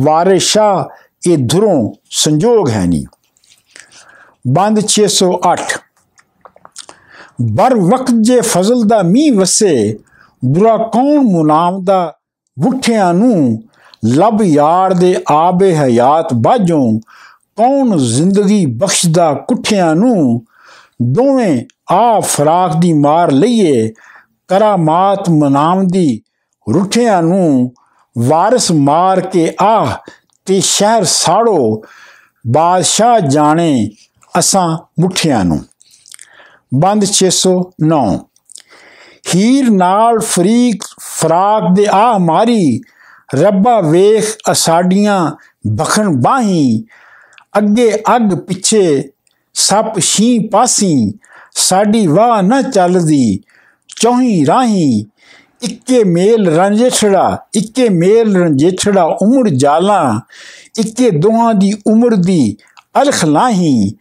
ਵਾਰਿਸ਼ਾ, 0.00 0.88
ਇਹ 1.26 1.38
ਧਰੋਂ 1.38 1.92
ਸੰਜੋਗ 2.10 2.68
ਹੈ 2.70 2.86
ਨੀ 2.86 3.04
ਬੰਦ 4.48 4.80
608 4.88 5.78
ਬਰ 7.42 7.74
ਵਕਤ 7.74 8.14
ਜੇ 8.20 8.40
ਫਜ਼ਲ 8.40 8.82
ਦਾ 8.82 9.02
ਮੀ 9.02 9.30
ਵਸੇ, 9.30 9.98
ਬੁਰਾ 10.44 10.76
ਕੌਣ 10.76 11.18
ਮੁਨਾਮਦਾ 11.18 12.16
ਵੁੱਠਿਆਂ 12.58 13.14
ਨੂੰ? 13.14 13.62
ਲਬ 14.04 14.42
ਯਾਰ 14.42 14.94
ਦੇ 14.94 15.16
ਆਬੇ 15.30 15.76
ਹਯਾਤ 15.76 16.34
ਬਾਝੋਂ, 16.34 17.00
ਕੌਣ 17.56 17.96
ਜ਼ਿੰਦਗੀ 17.96 18.66
ਬਖਸ਼ਦਾ 18.66 19.34
ਕੁੱਠਿਆਂ 19.34 19.94
ਨੂੰ? 19.94 20.44
ਦੋਵੇਂ 21.02 21.64
ਆ 21.92 22.20
ਫਰਾਕ 22.20 22.76
ਦੀ 22.76 22.92
ਮਾਰ 22.92 23.32
ਲਈਏ, 23.32 23.92
ਕਰਾਮਾਤ 24.48 25.30
ਮਨਾਮ 25.30 25.86
ਦੀ 25.86 26.22
ਰੁੱਠਿਆਂ 26.74 27.22
ਨੂੰ 27.22 27.72
ਵਾਰਿਸ 28.18 28.70
ਮਾਰ 28.72 29.20
ਕੇ 29.20 29.54
ਆਹ 29.60 30.10
ਤੇ 30.46 30.60
ਸ਼ਹਿਰ 30.60 31.04
ਸਾੜੋ, 31.04 31.82
ਬਾਦਸ਼ਾਹ 32.46 33.20
ਜਾਣੇ 33.20 33.90
ਅਸਾਂ 34.38 34.78
ਮੁੱਠਿਆਂ 35.00 35.44
ਨੂੰ। 35.44 35.64
ਬੰਦ 36.74 37.04
609 37.04 38.02
ਹੀਰ 39.34 39.70
ਨਾਲ 39.70 40.18
ਫਰੀਕ 40.18 40.84
ਫਰਾਕ 41.00 41.72
ਦੇ 41.74 41.86
ਆ 41.90 42.18
ਮਾਰੀ, 42.18 42.80
ਰੱਬਾ 43.34 43.80
ਵੇਖ 43.80 44.36
ਅਸਾਡੀਆਂ 44.50 45.30
ਬਖਣ 45.66 46.08
ਬਾਹੀ, 46.08 46.84
ਅੱਗੇ 47.58 47.92
ਅੱਗ 48.16 48.34
ਪਿੱਛੇ 48.38 49.10
ਸੱਪ 49.54 49.98
ਸ਼ੀ 49.98 50.38
ਪਾਸੀ, 50.48 51.12
ਸਾਡੀ 51.54 52.06
ਵਾਹ 52.06 52.42
ਨਾ 52.42 52.62
ਚੱਲਦੀ, 52.62 53.40
ਚੌਹੀ 54.00 54.46
ਰਾਹੀ 54.46 55.06
ਇੱਕੇ 55.62 56.02
ਮੇਲ 56.04 56.48
ਰੰਜੇਛੜਾ 56.50 57.36
ਇੱਕੇ 57.56 57.88
ਮੇਲ 57.88 58.36
ਰੰਜੇਛੜਾ 58.36 59.02
ਉਮਰ 59.22 59.48
ਜਾਲਾ, 59.48 60.20
ਇੱਕੇ 60.78 61.10
ਦੋਹਾਂ 61.10 61.52
ਦੀ 61.54 61.72
ਉਮਰ 61.86 62.14
ਦੀ 62.16 62.56
ਅਲਖ 63.02 63.24
ਲਾਹੀ। 63.24 63.92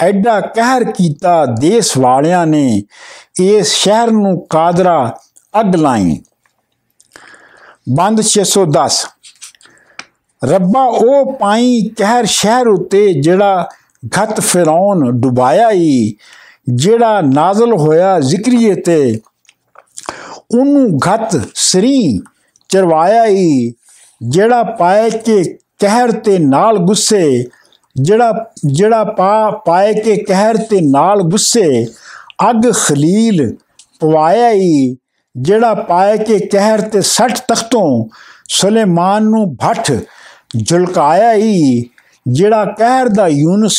ਐਡਾ 0.00 0.40
ਕਹਿਰ 0.40 0.84
ਕੀਤਾ 0.92 1.44
ਦੇਸ਼ 1.60 1.96
ਵਾਲਿਆਂ 1.98 2.46
ਨੇ, 2.46 2.82
ਇਸ 3.40 3.72
ਸ਼ਹਿਰ 3.74 4.10
ਨੂੰ 4.10 4.46
ਕਾਦਰਾ 4.50 4.98
ਅੱਗ 5.54 5.74
ਲਾਈ 5.76 6.18
ਬੰਦ 7.90 8.20
610 8.22 9.04
ਰੱਬਾ 10.42 10.82
ਉਹ 10.96 11.32
ਪਾਈ 11.36 11.80
ਕਹਿਰ 11.96 12.26
ਸ਼ਹਿਰ 12.30 12.68
ਉਤੇ 12.68 13.12
ਜਿਹੜਾ 13.20 13.68
ਘਤ 14.12 14.40
ਫਿਰੌਨ 14.40 15.10
ਡੁਬਾਇਆ 15.20 15.70
ਹੀ 15.70 16.16
ਜਿਹੜਾ 16.82 17.20
ਨਾਜ਼ਲ 17.20 17.72
ਹੋਇਆ 17.74 18.18
ਜ਼ਿਕਰੀਏ 18.20 18.74
ਤੇ 18.80 18.98
ਉਹਨੂੰ 20.50 20.98
ਘਤ 20.98 21.36
ਸਰੀ 21.54 22.20
ਚਰਵਾਇਆ 22.70 23.26
ਹੀ 23.26 23.72
ਜਿਹੜਾ 24.22 24.62
ਪਾਏ 24.62 25.10
ਕੇ 25.10 25.42
ਕਹਿਰ 25.78 26.12
ਤੇ 26.12 26.38
ਨਾਲ 26.38 26.78
ਗੁੱਸੇ, 26.78 27.44
ਜਿਹੜਾ 27.96 28.32
ਜਿਹੜਾ 28.66 29.04
ਪਾ 29.04 29.50
ਪਾਏ 29.66 29.92
ਕੇ 29.94 30.16
ਕਹਿਰ 30.16 30.56
ਤੇ 30.56 30.80
ਨਾਲ 30.80 31.22
ਗੁੱਸੇ, 31.22 31.86
ਅੱਗ 32.50 32.70
ਖਲੀਲ 32.72 33.56
ਪਵਾਇਆ 34.00 34.50
ਹੀ 34.50 34.96
ਜਿਹੜਾ 35.36 35.74
ਪਾਏ 35.74 36.16
ਕੇ 36.16 36.38
ਕਹਿਰ 36.46 36.80
ਤੇ 36.80 37.00
60 37.10 37.42
ਤਖਤੋਂ 37.48 37.88
ਸੁਲੇਮਾਨ 38.48 39.24
ਨੂੰ 39.24 39.56
ਭੱਠ 39.56 39.92
ਝੁਲਕਾਇਆ 40.66 41.32
ਹੀ 41.34 41.84
ਜਿਹੜਾ 42.28 42.64
ਕਹਿਰ 42.78 43.08
ਦਾ 43.08 43.26
ਯੂਨਸ 43.28 43.78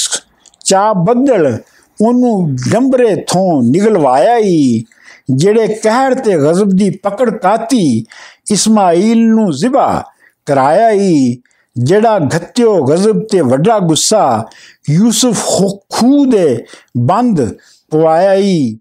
ਚਾ 0.65 0.91
ਬੱਦਲ 0.93 1.57
ਉਹਨੂੰ 1.99 2.55
ਡੰਬਰੇ 2.71 3.15
ਥੋਂ 3.27 3.63
ਨਿਗਲਵਾਇਆ 3.63 4.37
ਹੀ 4.37 4.83
ਜਿਹੜੇ 5.29 5.67
ਕਹਿਰ 5.83 6.13
ਤੇ 6.15 6.37
ਗਜ਼ਬ 6.37 6.69
ਦੀ 6.69 6.89
ਪਕੜ 6.89 7.29
ਕਾਤੀ, 7.29 8.05
ਇਸਮਾਈਲ 8.51 9.27
ਨੂੰ 9.29 9.51
ਜ਼ਿਬਾ 9.51 10.03
ਕਰਾਇਆ 10.45 10.89
ਹੀ 10.91 11.41
ਜਿਹੜਾ 11.75 12.19
ਘੱਤਿਓ 12.35 12.79
ਗਜ਼ਬ 12.85 13.23
ਤੇ 13.31 13.41
ਵੱਡਾ 13.41 13.79
ਗੁੱਸਾ 13.79 14.45
ਯੂਸਫ 14.89 15.45
ਖੂ 15.89 16.25
ਦੇ 16.25 16.65
ਬੰਦ 16.97 17.41
ਪਵਾਇਆ 17.91 18.33
ਹੀ 18.33 18.77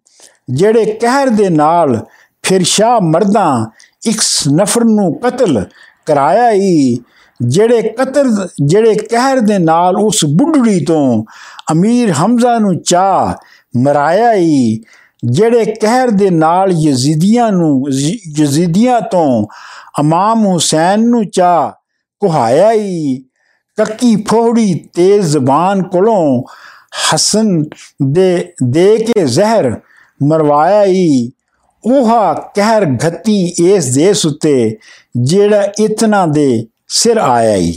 ਜਿਹੜੇ 0.50 0.84
ਕਹਿਰ 0.92 1.28
ਦੇ 1.28 1.48
ਨਾਲ 1.48 2.04
ਫਿਰ 2.42 2.62
ਸ਼ਾ 2.62 2.98
ਮਰਦਾਂ 3.02 3.66
ਇੱਕ 4.08 4.20
ਨਫਰ 4.54 4.84
ਨੂੰ 4.84 5.12
ਕਤਲ 5.14 5.64
ਕਰਾਇਆ 6.06 6.50
ਹੀ 6.50 6.98
ਜਿਹੜੇ 7.40 7.82
ਕਤਲ, 7.98 8.48
ਜਿਹੜੇ 8.64 8.94
ਕਹਿਰ 8.94 9.40
ਦੇ 9.40 9.58
ਨਾਲ 9.58 9.96
ਉਸ 9.96 10.24
ਬੁੱਢੜੀ 10.24 10.84
ਤੋਂ 10.84 11.24
ਅਮੀਰ 11.72 12.12
ਹਮਜ਼ਾ 12.12 12.58
ਨੂੰ 12.58 12.82
ਚਾ 12.82 13.36
ਮਰਾਇਆ 13.76 14.32
ਹੀ 14.34 14.80
ਜਿਹੜੇ 15.26 15.64
ਕਹਿਰ 15.74 16.10
ਦੇ 16.10 16.30
ਨਾਲ 16.30 16.72
ਯਜ਼ੀਦੀਆਂ 16.72 17.50
ਨੂੰ 17.52 17.88
ਯਜ਼ੀਦੀਆਂ 17.90 19.00
ਤੋਂ 19.00 19.46
ਇਮਾਮ 20.00 20.44
ਹੁਸੈਨ 20.46 21.08
ਨੂੰ 21.08 21.24
ਚਾ 21.30 21.72
ਕੁਹਾਇਆ 22.22 22.72
ਹੀ 22.72 23.16
ਕੱਕੀ 23.78 24.14
ਫੋੜੀ 24.28 24.74
ਤੇਜ਼ 24.94 25.26
ਜ਼ਬਾਨ 25.26 25.82
ਕੋਲੋਂ 25.82 26.42
ਹਸਨ 27.14 27.62
ਦੇ 28.12 28.52
ਦੇ 28.64 28.96
ਕੇ 28.98 29.24
ਜ਼ਹਿਰ 29.26 29.70
ਮਰਵਾਇਆ 30.20 30.84
ਹੀ 30.84 31.32
ਉਹਾ 31.84 32.32
ਕਹਿਰ 32.54 32.86
ਘਤੀ 33.04 33.36
ਇਸ 33.64 33.92
ਦੇਸ 33.94 34.24
ਉਤੇ 34.26 34.78
ਜਿਹੜਾ 35.16 35.62
ਇਤਨਾ 35.80 36.24
ਦੇ 36.26 36.66
ਸਿਰ 36.88 37.18
ਆਇਆ 37.18 37.56
ਹੀ 37.56 37.76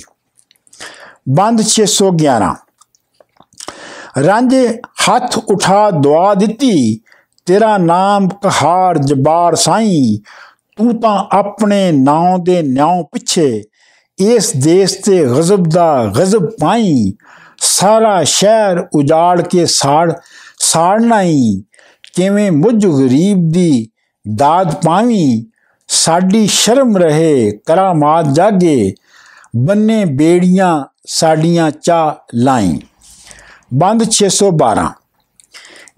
ਬੰਦ 1.30 1.62
611 1.66 2.54
ਰਾਂਝੇ 4.20 4.68
ਹੱਥ 5.04 5.38
ਉਠਾ 5.38 5.90
ਦੁਆ 5.98 6.34
ਦਿੱਤੀ 6.34 6.74
ਤੇਰਾ 7.50 7.78
ਨਾਮ 7.78 8.28
ਕਹਾਰ 8.28 8.98
ਜਬਾਰ 8.98 9.56
ਸਾਈ, 9.56 10.20
ਤੂੰ 10.78 11.00
ਤਾਂ 11.02 11.18
ਆਪਣੇ 11.32 11.92
ਨਾਂ 11.92 12.38
ਦੇ 12.40 12.62
ਨਿਆਂ 12.62 13.04
ਪਿੱਛੇ 13.04 13.64
ਇਸ 14.20 14.52
ਦੇਸ 14.56 14.92
ਤੇ 14.96 15.24
ਗਜ਼ਬ 15.26 15.68
ਦਾ 15.70 16.06
ਗਜ਼ਬ 16.20 16.46
ਪਾਈ, 16.62 17.14
ਸਾਰਾ 17.62 18.24
ਸ਼ਹਿਰ 18.24 18.80
ਉਜਾੜ 18.96 19.42
ਕੇ 19.42 19.66
ਸਾੜ 19.66 20.12
ਸਾੜਨਾ 20.60 21.22
ਹੀ 21.22 21.64
ਕਿਵੇਂ 22.16 22.52
ਮੁਝ 22.52 22.86
ਗਰੀਬ 22.86 23.50
ਦੀ 23.50 23.90
ਦਾਦ 24.36 24.76
ਪਾਵੀ, 24.76 25.46
ਸਾਡੀ 25.88 26.48
ਸ਼ਰਮ 26.48 26.98
ਰਹੇ 26.98 27.52
ਕਰਾਮਾਤ 27.66 28.26
ਜਾਗੇ, 28.26 28.94
ਬੰਨੇ 29.56 30.06
ਬੇੜੀਆਂ 30.06 30.84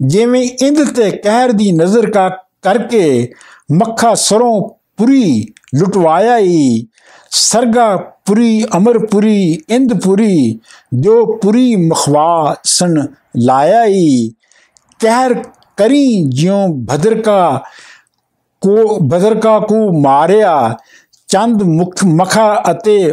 612 0.00 0.06
ਜਿਵੇਂ 0.08 0.48
ਇੰਦ 0.66 0.84
ਤੇ 0.94 1.10
ਕਹਿਰ 1.10 1.52
ਦੀ 1.52 1.72
ਨਜ਼ਰ 1.72 2.10
ਕਾ 2.10 2.28
ਕਰਕੇ 2.62 3.32
ਮੱਖਾ 3.72 4.14
ਸਰੋਂ 4.14 4.68
ਪੁਰੀ 4.96 5.46
ਲੁਟਵਾਇਆ 5.74 6.38
ਹੀ 6.38 6.86
ਸਰਗਾ 7.30 7.96
ਪੁਰੀ 7.96 8.64
ਅਮਰਪੁਰੀ 8.76 9.58
ਇੰਦਪੁਰੀ 9.70 10.60
ਜੋ 10.94 11.24
ਪੁਰੀ 11.36 11.76
ਮਖਵਾ 11.76 12.56
ਸਨ 12.64 13.06
ਲਾਇਆ 13.36 13.84
ਹੀ 13.84 14.32
ਕਹਿਰ 15.00 15.42
ਕਰੀ 15.76 16.24
ਜਿਉ 16.24 16.66
ਭਦਰਕਾ 16.68 17.62
ਕੋ 18.60 18.98
ਬਦਰਕਾ 19.00 19.58
ਕੋ 19.60 20.00
ਮਾਰਿਆ 20.00 20.76
ਚੰਦ 21.28 21.62
ਮੁਖ 21.62 22.04
ਮਖਾ 22.04 22.62
ਅਤੇ 22.70 23.12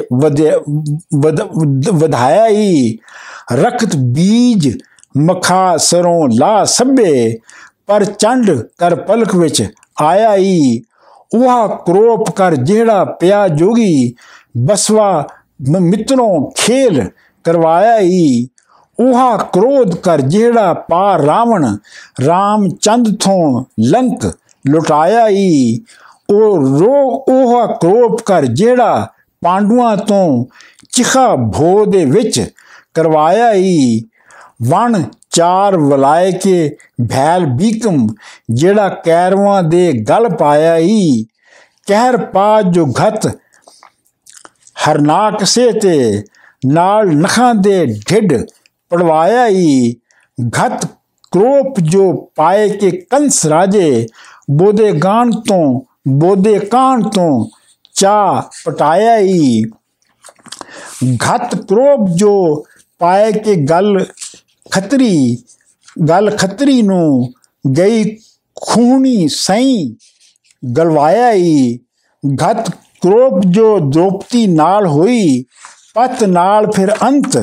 ਵਧਾਇਆ 1.93 2.47
ਹੀ 2.47 2.97
ਰਖਤ 3.53 3.95
ਬੀਜ 3.95 4.77
ਮਖਾ 5.17 5.77
ਸਰੋਂ 5.77 6.27
ਲਾ 6.39 6.63
ਸਭੇ, 6.63 7.37
ਪਰ 7.87 8.05
ਚੰਡ 8.05 8.51
ਕਰ 8.77 8.95
ਪਲਕ 8.95 9.35
ਵਿੱਚ 9.35 9.63
ਆਇਆ 10.01 10.35
ਹੀ 10.35 10.81
ਉਹ 11.35 11.77
ਕਰੋਪ 11.85 12.29
ਕਰ 12.31 12.55
ਜਿਹੜਾ 12.55 13.03
ਪਿਆ 13.05 13.47
ਜੋਗੀ, 13.47 14.13
ਬਸਵਾ 14.57 15.27
ਮਿੱਤਰੋਂ 15.69 16.51
ਖੇਲ 16.57 17.09
ਕਰਵਾਇਆ 17.43 17.99
ਹੀ 17.99 18.47
ਉਹ 18.99 19.37
ਕ੍ਰੋਧ 19.53 19.95
ਕਰ 19.95 20.21
ਜਿਹੜਾ 20.21 20.73
ਪਾ 20.73 21.17
ਰਾਵਣ 21.17 21.65
ਰਾਮ 22.27 22.67
ਚੰਦ 22.69 23.15
ਥੋਂ 23.19 23.63
ਲੰਕ 23.79 24.25
ਲੁਟਾਇਆ 24.67 25.27
ਹੀ 25.27 25.81
ਉਹ 26.29 26.57
ਰੋ, 26.79 27.23
ਉਹ 27.29 27.67
ਕ੍ਰੋਪ 27.67 28.21
ਕਰ 28.21 28.45
ਜਿਹੜਾ 28.45 29.07
ਪਾਂਡੂਆਂ 29.41 29.97
ਤੋਂ 29.97 30.45
ਚਿਖਾ 30.91 31.35
ਭੋ 31.35 31.85
ਦੇ 31.85 32.05
ਵਿੱਚ 32.05 32.49
ਕਰਵਾਇਆ 32.93 33.53
ਹੀ 33.53 34.03
ਵਣ 34.59 35.03
ਚਾਰ 35.29 35.77
ਵਲਾਏ 35.77 36.31
ਕੇ 36.31 36.77
ਭੈਲ 37.09 37.45
ਬੀਕਮ, 37.45 38.07
ਜਿਹੜਾ 38.51 38.89
ਕੈਰਵਾਂ 38.89 39.63
ਦੇ 39.63 39.91
ਗਲ 39.93 40.29
ਪਾਇਆ 40.29 40.77
ਈ। 40.77 41.25
ਕਹਿਰ 41.87 42.17
ਪਾ 42.17 42.61
ਜੋ 42.61 42.85
ਘਤ 42.85 43.27
ਹਰਨਾਕ 44.87 45.43
ਸੇ 45.43 45.71
ਤੇ 45.71 46.23
ਨਾਲ 46.65 47.07
ਨਖਾਂ 47.07 47.53
ਦੇ 47.55 47.85
ਢਿੱਡ 47.85 48.33
ਪੜਵਾਇਆ 48.89 49.47
ਈ। 49.47 49.93
ਘਤ 50.47 50.85
ਕ੍ਰੋਪ 51.31 51.79
ਜੋ 51.79 52.11
ਪਾਏ 52.35 52.69
ਕੇ 52.69 52.91
ਕੰਸ 52.91 53.45
ਰਾਜੇ, 53.45 54.07
ਬੋਦੇ 54.51 54.91
ਗਾਣ 54.91 55.31
ਤੋਂ, 55.31 55.81
ਬੋਦੇ 56.07 56.59
ਕਾਣ 56.59 57.09
ਤੋਂ 57.09 57.45
ਚਾ 57.93 58.49
ਪਟਾਇਆ 58.65 59.17
ਈ। 59.17 59.61
ਘਤ 61.15 61.55
ਕ੍ਰੋਪ 61.55 62.09
ਜੋ 62.15 62.65
ਪਾਏ 62.99 63.31
ਕੇ 63.31 63.55
ਗਲ 63.55 64.05
ਖਤਰੀ, 64.71 65.37
ਗੱਲ 66.07 66.29
ਖਤਰੀ 66.37 66.81
ਨੂੰ 66.81 67.33
ਗਈ 67.65 68.03
ਖੂਨੀ 68.61 69.27
ਸਈ 69.31 69.95
ਗਲਵਾਇਆ 70.63 71.31
ਹੀ 71.31 71.79
ਘਤ 72.23 72.69
ਕ੍ਰੋਪ 73.01 73.45
ਜੋ 73.45 73.77
ਦ੍ਰੋਪਤੀ 73.79 74.45
ਨਾਲ 74.47 74.87
ਹੋਈ, 74.87 75.43
ਪਤ 75.95 76.23
ਨਾਲ 76.23 76.71
ਫਿਰ 76.71 76.93
ਅੰਤ 77.03 77.37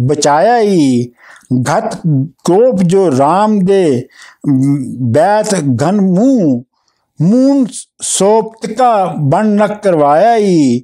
ਬਚਾਇਆ 0.00 0.58
ਈ 0.58 1.04
ਘਤ 1.70 1.96
ਕ੍ਰੋਪ 2.44 2.82
ਜੋ 2.82 3.08
RAM 3.10 3.58
ਦੇ 3.64 4.08
ਬੈਤ 5.12 5.54
ਘਨ 5.84 6.00
ਮੂੰਹ 6.00 6.62
ਮੂਨ 7.20 7.66
ਸੋਪਤਕਾ 8.02 9.06
ਬਣ 9.22 9.46
ਨ 9.46 9.66
ਕਰਵਾਇਆ 9.74 10.34
ਈ 10.36 10.80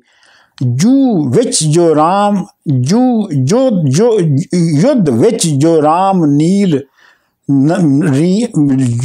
ਜੂ 0.63 1.29
ਵਿੱਚ 1.31 1.65
ਜੋ 1.65 1.95
RAM 1.95 2.45
ਜੂ, 2.81 3.29
ਜੋ 3.33 3.71
ਜੋ, 3.85 4.19
ਯੁੱਧ 4.55 5.11
ਵਿੱਚ 5.11 5.47
ਜੋ 5.49 5.81
RAM 5.81 6.27
ਨੀਲ 6.27 6.81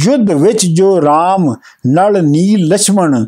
ਯੁੱਧ 0.04 0.30
ਵਿੱਚ 0.32 0.66
ਜੋ 0.66 0.98
RAM 1.00 1.54
ਨਲ 1.86 2.22
ਨੀਲ 2.26 2.66
ਲਛਮਣ, 2.66 3.24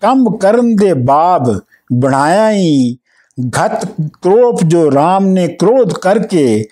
ਕੰਮ 0.00 0.36
ਕਰਨ 0.36 0.74
ਦੇ 0.76 0.92
ਬਾਬ 0.94 1.60
ਬਣਾਇਆ 1.92 2.50
ਹੀ 2.50 2.96
ਘਤ 3.38 3.86
ਕ੍ਰੋਪ 4.22 4.62
ਜੋ 4.64 4.86
RAM 4.88 5.26
ਨੇ 5.26 5.48
ਕ੍ਰੋਧ 5.48 5.92
ਕਰਕੇ 5.92 6.64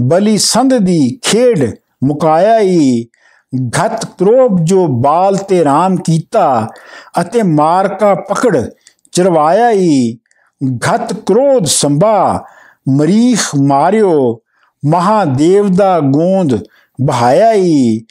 ਬਲੀ 0.00 0.38
ਸੰਧ 0.38 0.74
ਦੀ 0.74 1.18
ਖੇਡ 1.22 1.70
ਮੁਕਾਇਆ 2.04 2.58
ਹੀ 2.60 3.06
ਘਤ 3.54 4.04
ਕ੍ਰੋਪ 4.18 4.60
ਜੋ 4.60 4.86
ਬਾਲ 4.86 5.36
ਤੇ 5.36 5.62
RAM 5.62 5.96
ਕੀਤਾ 6.04 6.68
ਅਤੇ 7.20 7.42
ਮਾਰ 7.42 7.88
ਕਾ 7.88 8.14
ਪਕੜ 8.14 8.56
ਚਰਵਾਇਆ 9.12 9.70
ਹੀ 9.70 10.18
ਘਤ 10.60 11.12
ਕ੍ਰੋਧ 11.26 11.64
ਸੰਭਾ, 11.64 12.44
ਮਰੀਖ 12.88 13.54
ਮਾਰਿਓ, 13.62 14.40
ਮਹਾਦੇਵ 14.82 15.68
ਦਾ 15.68 15.98
ਗੋਂਦ 16.00 16.58
ਬਹਾਇਆ 16.98 17.52
ਹੀ 17.52 18.04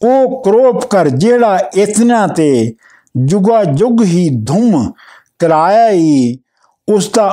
ਉਹ 0.00 0.42
ਕਰੋਪ 0.42 0.84
ਕਰ 0.86 1.08
ਜਿਹੜਾ 1.08 1.58
ਇਤਨਾ 1.76 2.26
ਤੇ 2.26 2.74
ਜੁਗਾ 3.14 3.62
ਜੁਗ 3.64 4.02
ਹੀ 4.04 4.28
ਧੁਮ 4.46 4.92
ਕਰਾਇਆ 5.38 5.90
ਹੀ 5.90 6.38
ਉਸ 6.88 7.08
ਦਾ 7.08 7.30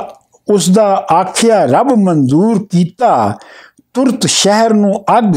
ਉਸ 0.47 0.69
ਦਾ 0.69 0.85
ਆਖਿਆ 1.11 1.63
ਰੱਬ 1.65 1.91
ਮਨਜ਼ੂਰ 1.97 2.59
ਕੀਤਾ, 2.71 3.37
ਤੁਰਤ 3.93 4.25
ਸ਼ਹਿਰ 4.25 4.73
ਨੂੰ 4.73 4.93
ਅੱਗ 5.17 5.35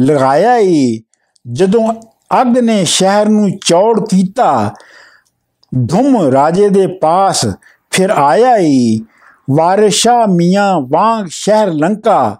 ਲਗਾਇਆ 0.00 0.56
ਹੀ 0.58 1.02
ਜਦੋਂ 1.46 1.92
ਅੱਗ 2.40 2.58
ਨੇ 2.58 2.84
ਸ਼ਹਿਰ 2.84 3.28
ਨੂੰ 3.28 3.50
ਚੌੜ 3.66 4.00
ਕੀਤਾ, 4.00 4.74
ਧੁਮ 5.72 6.16
ਰਾਜੇ 6.32 6.68
ਦੇ 6.68 6.86
ਪਾਸ 7.02 7.44
ਫਿਰ 7.98 8.10
ਆਇਆ 8.10 8.56
ਹੀ 8.58 9.04
ਵਾਰਿਸ਼ਾ 9.50 10.26
ਮੀਆਂ 10.26 10.80
ਵਾਂਗ 10.80 11.26
ਸ਼ਹਿਰ 11.30 11.72
ਲੰਕਾ, 11.72 12.36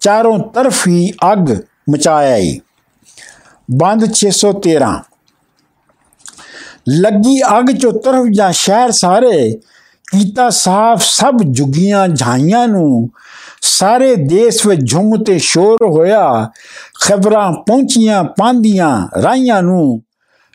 ਚਾਰੋਂ 0.00 0.38
ਤਰਫ 0.38 0.88
ਹੀ 0.88 1.12
ਅੱਗ 1.32 1.50
ਮਚਾਇਆ 1.90 2.36
ਹੀ 2.36 2.60
ਬੰਦ 3.70 4.04
613 4.12 4.90
ਲੱਗੀ 6.88 7.40
ਅੱਗ 7.58 7.70
ਚੋਂ 7.70 7.92
ਤਰਫ 7.92 8.26
ਜਾਂ 8.34 8.52
ਸ਼ਹਿਰ 8.52 8.90
ਸਾਰੇ, 8.90 9.50
ਕੀਤਾ 10.12 10.50
ਸਾਫ਼ 10.50 11.02
ਸਭ 11.04 11.42
ਜੁਗੀਆਂ 11.50 12.08
ਝਾਈਆਂ 12.08 12.68
ਨੂੰ, 12.68 13.10
ਸਾਰੇ 13.62 14.14
ਦੇਸ਼ 14.16 14.66
ਵਿੱਚ 14.66 14.80
ਝੁੰਮ 14.90 15.24
ਤੇ 15.24 15.38
ਸ਼ੋਰ 15.38 15.86
ਹੋਇਆ, 15.86 16.50
ਖਬਰਾਂ 17.00 17.52
ਪਹੁੰਚੀਆਂ 17.52 18.24
ਪਾਂਦੀਆਂ 18.24 19.08
ਰਾਈਆਂ 19.22 19.62
ਨੂੰ। 19.62 20.00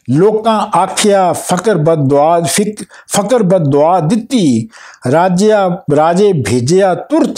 ਲੋਕਾਂ 0.09 0.77
ਆਖਿਆ, 0.77 1.33
ਫਕਰ 1.33 1.77
ਬਦਦੁਆ 1.77 2.41
ਫਕਰ 3.07 3.43
ਬਦਦੁਆ 3.43 3.99
ਦਿੱਤੀ। 3.99 4.69
ਰਾਜਿਆ, 5.11 5.83
ਰਾਜੇ 5.95 6.33
ਭੇਜਿਆ 6.33 6.95
ਤੁਰਤ। 6.95 7.35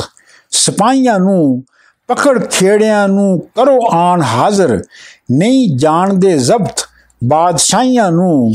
ਸਿਪਾਹੀਆਂ 0.52 1.20
ਨੂੰ 1.20 1.64
ਪਕੜ 2.08 2.46
ਖੇੜਿਆਂ 2.46 3.08
ਨੂੰ 3.08 3.40
ਕਰੋ 3.40 3.80
ਆਣ 3.92 4.22
ਹਾਜ਼ਰ। 4.22 4.84
ਨਹੀਂ 5.32 5.78
ਜਾਣਦੇ 5.78 6.38
ਜ਼ਬਤ, 6.38 6.80
ਬਾਦਸ਼ਾਹੀਆਂ 7.24 8.12
ਨੂੰ 8.12 8.54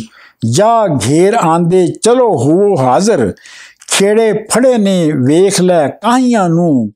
ਜਾ 0.50 0.86
ਘੇਰ 1.08 1.34
ਆਂਦੇ, 1.34 1.86
ਚਲੋ 1.86 2.28
ਹੋ 2.28 2.82
ਹਾਜ਼ਰ। 2.82 3.32
ਖੇੜੇ 3.90 4.46
ਫੜੇ 4.50 4.78
ਨੇ, 4.78 5.12
ਵੇਖ 5.12 5.60
ਲੈ 5.60 5.88
ਕਾਹੀਆਂ 5.88 6.48
ਨੂੰ। 6.48 6.92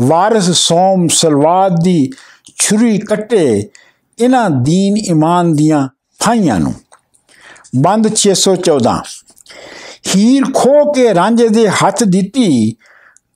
ਵਾਰਿਸ 0.00 0.50
ਸੋਮ 0.50 1.08
ਸਲਵਾਦ 1.08 1.76
ਦੀ 1.82 2.10
ਛੁਰੀ 2.56 2.98
ਕੱਟੇ। 2.98 3.68
ਇਹਨਾਂ 4.18 4.50
ਦੀਨ 4.50 4.96
ਇਮਾਨ 4.96 5.52
ਦੀਆਂ 5.52 5.88
ਫਾਈਆਂ 6.22 6.58
ਨੂੰ 6.60 6.74
ਬੰਦ 7.80 8.08
614 8.14 8.94
ਹੀਰ 10.08 10.44
ਖੋ 10.54 10.84
ਕੇ 10.92 11.12
ਰਾਂਝੇ 11.14 11.48
ਦੇ 11.48 11.68
ਹੱਥ 11.76 12.02
ਦਿੱਤੀ 12.06 12.48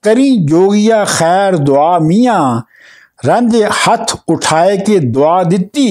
ਕਰੀ 0.05 0.31
ਜੋਗੀਆ 0.47 1.05
ਖੈਰ 1.09 1.57
ਦੁਆ 1.62 1.99
ਮੀਆਂ 2.00 2.40
ਰਾਂਝੇ 3.26 3.64
ਹੱਥ 3.78 4.14
ਉਠਾਏ 4.28 4.76
ਕੇ 4.78 4.99
ਦੁਆ 5.09 5.43
ਦਿੱਤੀ 5.45 5.88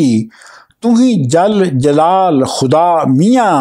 ਤੂੰ 0.81 0.99
ਹੀ 0.99 1.13
ਜਲ 1.27 1.65
ਜਲਾਲ 1.77 2.45
ਖੁਦਾ 2.49 2.87
ਮੀਆਂ 3.09 3.51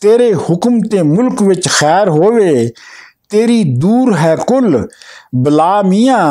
ਤੇਰੇ 0.00 0.32
ਹੁਕਮ 0.40 0.80
ਤੇ 0.82 1.02
ਮੁਲਕ 1.04 1.42
ਵਿੱਚ 1.42 1.68
ਖੈਰ 1.68 2.08
ਹੋਵੇ 2.08 2.70
ਤੇਰੀ 3.30 3.62
ਦੂਰ 3.78 4.16
ਹੈ 4.16 4.34
ਕੁਲ 4.46 4.86
ਬਲਾ 5.36 5.82
ਮੀਆਂ 5.82 6.22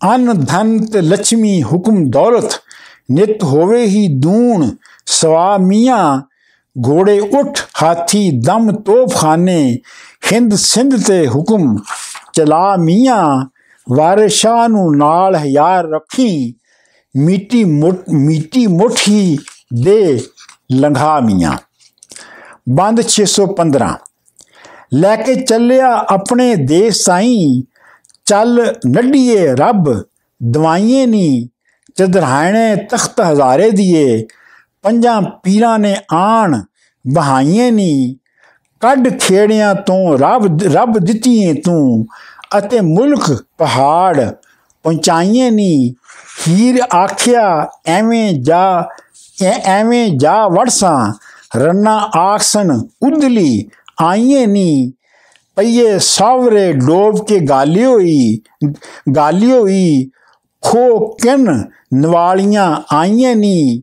ਅਨ 0.00 0.32
ਧਨ 0.44 0.78
ਤੇ 0.86 1.00
ਲక్ష్ਮੀ 1.02 1.62
ਹੁਕਮ 1.62 2.04
ਦੌਲਤ 2.10 2.60
ਨਿਤ 3.10 3.44
ਹੋਵੇ 3.44 3.84
ਹੀ 3.86 4.06
ਦੂਣ 4.20 4.68
ਸਵਾ 5.08 5.56
ਮੀਆਂ 5.58 6.20
ਘੋੜੇ 6.76 7.18
ਉਠ 7.20 7.60
ਹਾਥੀ 7.82 8.30
ਦਮ 8.46 8.70
ਤੋਫਖਾਨੇ 8.76 9.60
ਹਿੰਦ 10.32 10.54
ਸਿੰਧ 10.54 10.96
ਤੇ 11.06 11.26
ਹੁਕਮ 11.26 11.76
ਚਲਾ 12.32 12.76
ਮੀਆਂ 12.76 13.22
ਵਾਰਿਸ਼ਾਂ 13.86 14.68
ਨੂੰ 14.68 14.96
ਨਾਲ 14.96 15.36
ਯਾਰ 15.46 15.88
ਰੱਖੀ 15.90 16.54
ਮਿੱਟੀ 17.14 17.64
ਮੁੱਠ 17.64 18.10
ਮਿੱਟੀ 18.10 18.66
ਮੁੱਠੀ 18.66 19.38
ਦੇ 19.82 20.20
ਲੰਘਾ 20.72 21.18
ਮੀਆਂ 21.20 21.56
ਬੰਦ 22.70 23.00
615 23.08 23.92
ਲੈ 24.94 25.16
ਕੇ 25.16 25.34
ਚੱਲਿਆ 25.42 25.92
ਆਪਣੇ 26.10 26.54
ਦੇਸ਼ 26.66 27.02
ਸਾਈ 27.02 27.62
ਚੱਲ 28.26 28.60
ਨੱਡੀਏ 28.86 29.46
ਰੱਬ 29.56 29.88
ਦਵਾਈਏ 30.40 31.06
ਨੀ 31.06 31.48
ਚਦਰਾਣੇ 31.96 32.74
ਤਖਤ 32.90 33.20
ਹਜ਼ਾਰੇ 33.20 33.70
ਦੀਏ 33.70 34.26
ਪੰਜਾਂ 34.82 35.20
ਪੀਰਾਂ 35.22 35.78
ਨੇ 35.78 35.96
ਆਣ 36.12 36.60
ਬਹਾਈਏ 37.04 37.70
ਨੀ, 37.70 38.16
ਕੱਢ 38.80 39.08
ਖੇੜਿਆਂ 39.20 39.74
ਤੋਂ 39.74 40.18
ਰੱਬ 40.18 40.62
ਰੱਬ 40.62 40.98
ਦਿੱਤੀਏ 40.98 41.54
ਤੂੰ 41.54 42.06
ਅਤੇ 42.58 42.80
ਮੁਲਕ 42.80 43.44
ਪਹਾੜ 43.58 44.30
ਪਹੁੰਚਾਈਏ 44.84 45.50
ਨੀ। 45.50 45.94
ਹੀਰ 46.48 46.80
ਆਖਿਆ, 46.94 47.68
ਐਵੇਂ 47.86 48.32
ਜਾ 48.32 48.88
ਐਵੇਂ 49.64 50.10
ਜਾ 50.18 50.48
ਵੜਸਾਂ, 50.48 51.12
ਰੰਨਾ 51.56 51.96
ਆਕਸਨ 52.16 52.70
ਉਦਲੀ 53.02 53.68
ਆਈਏ 54.02 54.46
ਨੀ। 54.46 54.92
ਪਈਏ 55.56 55.98
ਸਾਵਰੇ 55.98 56.72
ਡੋਬ 56.72 57.26
ਕੇ 57.26 57.38
ਗਾਲਿਓ 57.40 57.98
ਹੀ 57.98 58.40
ਗਾਲਿਓ 59.16 59.66
ਹੀ 59.66 60.10
ਖੋ 60.62 60.98
ਕਿਨ 61.22 61.64
ਨਵਾਲੀਆਂ 61.94 62.76
ਆਈਏ 62.92 63.34
ਨੀ। 63.34 63.82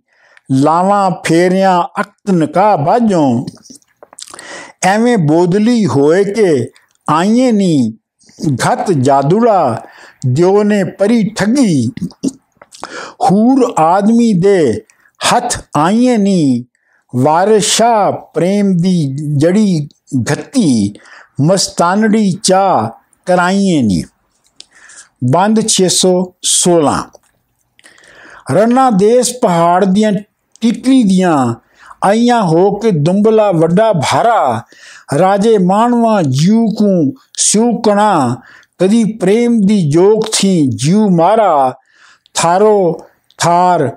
ਲਾਵਾਂ 0.49 1.11
ਫੇਰਿਆਂ 1.25 1.81
ਅਕਤ 2.01 2.31
ਨਕਾ 2.31 2.75
ਬਾਝੋਂ। 2.75 3.45
ਐਵੇਂ 4.83 5.17
ਬੋਦਲੀ 5.17 5.85
ਹੋਏ 5.85 6.23
ਕੇ 6.23 6.71
ਆਈਏ 7.07 7.51
ਨੀ 7.51 7.93
ਘਤ 8.65 8.91
ਜਾਦੂੜਾ 8.91 9.85
ਜੋ 10.27 10.63
ਨੇ 10.63 10.83
ਪਰੀ 10.83 11.23
ਠੱਗੀ। 11.29 11.91
ਹੂਰ 13.21 13.73
ਆਦਮੀ 13.79 14.33
ਦੇ 14.33 14.81
ਹੱਥ 15.21 15.57
ਆਈਏ 15.77 16.17
ਨੀ, 16.17 16.65
ਵਾਰਿਸ਼ਾ 17.13 18.11
ਪ੍ਰੇਮ 18.11 18.75
ਦੀ 18.77 19.15
ਜੜੀ 19.37 19.87
ਘੱਤੀ, 20.31 20.93
ਮਸਤਾਨੜੀ 21.41 22.31
ਚਾ 22.43 22.91
ਕਰਾਈਏ 23.27 23.81
ਨੀ। 23.81 24.03
ਬੰਦ 25.31 25.59
616 25.67 26.95
ਰਣਾ 28.51 28.89
ਦੇਸ਼ 28.89 29.33
ਪਹਾੜ 29.41 29.85
ਦੀਆਂ 29.85 30.11
ਟਿਕਲੀ 30.61 31.03
ਦੀਆਂ 31.03 31.35
ਆਈਆਂ 32.03 32.41
ਹੋ 32.43 32.71
ਕੇ 32.75 32.91
ਦੁੰਬਲਾ 32.91 33.51
ਵੱਡਾ 33.51 33.91
ਭਾਰਾ, 33.93 34.61
ਰਾਜੇ 35.19 35.57
ਮਾਨਵਾ 35.57 36.21
ਜੀਉ 36.21 36.65
ਕੂ 36.77 37.13
ਸਿਉਕਣਾ 37.37 38.35
ਕਦੀ 38.79 39.03
ਪ੍ਰੇਮ 39.19 39.59
ਦੀ 39.61 39.81
ਜੋਗ 39.89 40.23
ਥੀ 40.33 40.67
ਜੀਉ 40.75 41.09
ਮਾਰਾ, 41.09 41.73
ਥਾਰੋ 42.33 42.99
ਥਾਰ, 43.39 43.89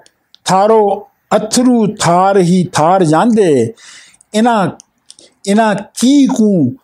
ਥਾਰੋ 0.45 1.09
ਅਥਰੂ 1.37 1.87
ਥਾਰ 2.01 2.39
ਹੀ 2.39 2.65
ਥਾਰ 2.73 3.05
ਜਾਂਦੇ, 3.05 3.73
ਇਨਾ 4.35 4.71
ਇਨਾ 5.49 5.73
ਕੀ 5.75 6.27
ਕੂ 6.27 6.77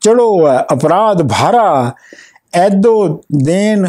ਚੜੋ 0.00 0.28
ਅਪਰਾਧ 0.72 1.22
ਭਾਰਾ, 1.28 1.92
ਐਦੋ 2.56 3.22
ਦੇਨ 3.36 3.86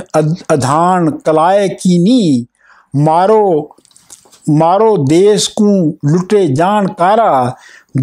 ਅਧਾਨ 0.54 1.10
ਕਲਾਏ 1.18 1.68
ਕੀ 1.76 1.98
ਨੀ, 2.00 2.46
ਮਾਰੋ 2.94 3.76
ਮਾਰੋ 4.50 4.96
ਦੇਸ਼ 5.06 5.50
ਕੂ 5.56 5.68
ਲੁੱਟੇ 6.06 6.46
ਜਾਣ 6.48 6.88
ਕਾਰਾ 6.94 7.56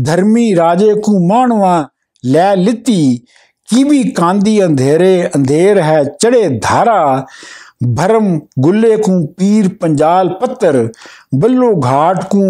ਧਰਮੀ 0.05 0.55
ਰਾਜੇ 0.57 0.95
ਕੂ 0.95 1.19
ਮਾਣਵਾ 1.27 1.89
ਲੈ 2.25 2.55
ਲਿੱਤੀ 2.57 3.19
ਕੀ 3.69 3.85
ਵੀ 3.85 4.03
ਕਾਂਦੀ 4.11 4.63
ਅੰਧੇਰੇ 4.65 5.29
ਅੰਧੇਰ 5.37 5.81
ਹੈ 5.83 6.03
ਚੜੇ 6.21 6.49
ਧਾਰਾ 6.63 7.27
ਭਰਮ 7.97 8.39
ਗੁੱਲੇ 8.61 8.97
ਕੂ 8.97 9.27
ਪੀਰ 9.39 9.69
ਪੰਜਾਲ 9.81 10.29
ਪੱਤਰ 10.31 10.89
ਬੱਲੋ 11.35 11.73
ਘਾਟ 11.85 12.25
ਕੂ 12.25 12.43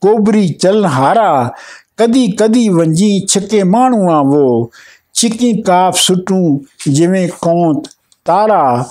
ਕੋਬਰੀ 0.00 0.48
ਚਲਨ 0.48 0.84
ਹਾਰਾ 0.86 1.50
ਕਦੀ 1.96 2.26
ਕਦੀ 2.32 2.68
ਵੰਜੀ 2.68 3.18
ਛਕੇ 3.28 3.62
ਮਾਣੂਆ 3.62 4.20
ਵੋ 4.22 4.70
ਚਿੱਕੀ 5.14 5.52
ਕਾਫ 5.62 5.96
ਸੁਟੂ 5.96 6.60
ਜਿਵੇਂ 6.88 7.28
ਕੌਂਤ 7.40 7.88
ਤਾਰਾ 8.26 8.84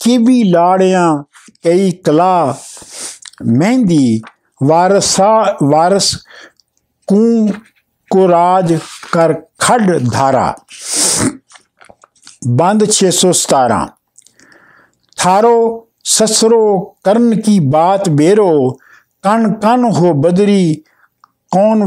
ਕੀ 0.00 0.16
ਵੀ 0.18 0.42
ਲਾੜਿਆਂ 0.44 1.16
ਕਈ 1.64 1.90
ਕਲਾ 2.04 2.56
ਮਹਿੰਦੀ 3.41 4.21
ਵਾਰਸਾ 4.61 5.57
ਵਾਰਸ 5.63 6.15
ਕੂ 7.07 7.47
ਕੋ 8.11 8.27
ਰਾਜ 8.29 8.77
ਕਰ 9.11 9.33
ਖੜ 9.59 9.81
ਧਾਰਾ 10.11 10.53
ਬੰਦ 12.59 12.83
617 12.89 13.79
थारो 15.17 15.55
ससरो 16.07 16.61
कर्ण 17.05 17.35
की 17.37 17.59
बात 17.69 18.07
बेरो 18.19 18.51
कन 19.23 19.45
कन 19.63 19.83
हो 19.95 20.13
बदरी 20.15 20.63
कौन 21.51 21.81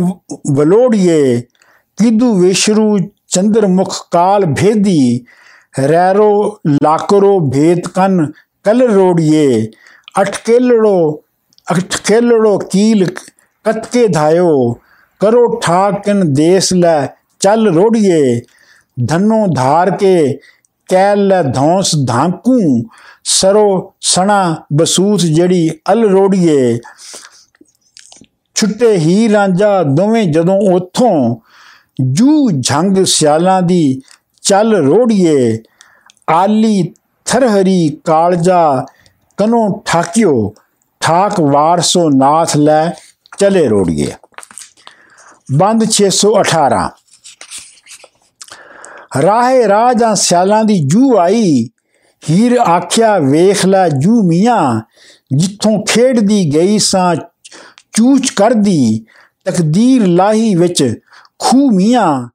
वलोड़िए 0.59 1.23
किदु 1.99 2.33
वेशरु 2.35 2.85
चंद्रमुख 3.31 3.97
काल 4.13 4.45
भेदी 4.53 5.01
रैरो 5.75 6.31
लाकरो 6.67 7.39
भेद 7.49 7.87
कन 7.97 8.25
कल 8.65 8.87
रोड़िए 8.91 9.47
अटकेलड़ो 10.17 10.99
अटकेलड़ो 11.67 12.57
कील 12.67 13.07
कतके 13.65 14.07
धायो 14.11 14.55
करो 15.21 15.47
ठाकन 15.59 16.33
देश 16.35 16.73
लै 16.75 16.99
चल 17.41 17.69
रोड़िए 17.75 18.19
ਧਨੋ 18.97 19.47
ਧਾਰ 19.57 19.91
ਕੇ 19.91 20.39
ਕੈਲ 20.89 21.27
ਲੈ 21.29 21.43
ਧੌਂਸ 21.45 21.95
ਧਾਂਕੂ 22.09 22.59
ਸਰੋ 23.25 23.93
ਸਣਾ 24.01 24.65
ਬਸੂਤ 24.73 25.21
ਜਿਹੜੀ 25.21 25.71
ਅਲ 25.93 26.09
ਰੋੜੀਏ 26.09 26.79
ਛੁੱਟੇ 28.57 28.97
ਹੀ 28.97 29.29
ਰਾਂਝਾ 29.29 29.83
ਦੋਵੇਂ 29.83 30.25
ਜਦੋਂ 30.27 30.59
ਉਥੋਂ 30.73 31.15
ਜੂ 32.13 32.51
ਝੰਗ 32.61 33.05
ਸਿਆਲਾਂ 33.05 33.61
ਦੀ 33.63 34.01
ਚੱਲ 34.43 34.75
ਰੋੜੀਏ 34.77 35.59
ਆਲੀ 36.31 36.93
ਥਰਹਰੀ 37.27 37.89
ਕਾਲਜਾ 38.05 38.87
ਕਨੋ 39.39 39.69
ਠਾਕਿਓ 39.87 40.53
ਠਾਕ 41.08 41.40
ਵਾਰਸੋ 41.40 42.10
ਨਾਥ 42.10 42.58
ਲੈ 42.58 42.90
ਚਲੇ 43.40 43.68
ਰੋੜੀਏ। 43.68 44.12
ਬੰਦ 45.54 45.86
618 45.90 46.90
ਰਾਹੇ 49.22 49.68
ਰਾਜਾਂ 49.68 50.16
ਸਿਆਲਾਂ 50.16 50.64
ਦੀ 50.64 50.80
ਜੂ 50.88 51.18
ਆਈ, 51.18 51.70
ਹੀਰ 52.30 52.58
ਆਖਿਆ 52.58 53.20
ਵੇਖ 53.20 53.66
ਲੈ 53.66 53.90
ਜੂ 53.90 54.24
ਮੀਆਂ, 54.24 54.82
ਜਿੱਥੋਂ 55.36 55.86
ਖੇਡਦੀ 55.86 56.54
ਗਈ 56.54 56.80
ਸਾਂ 56.80 57.16
ਚੂਚ 57.94 58.30
ਕਰਦੀ, 58.30 59.06
ਤਕਦੀਰ 59.46 60.08
ਲਾਹੀ 60.08 60.56
ਵਿੱਚ 60.56 61.00
ਖੂ 61.40 61.72
ਮੀਆਂ, 61.72 62.30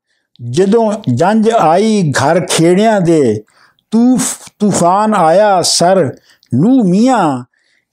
ਜਦੋਂ 0.51 0.93
ਜੰਜ 1.15 1.51
ਆਈ 1.51 2.13
ਘਰ 2.13 2.47
ਖੇੜਿਆਂ 2.47 3.01
ਦੇ 3.01 3.43
ਤੂਫ 3.91 4.35
ਤੂਫਾਨ 4.59 5.15
ਆਇਆ 5.15 5.63
ਸਰ 5.63 6.11
ਨੂੰ 6.55 6.91
ਮੀਆਂ 6.91 7.45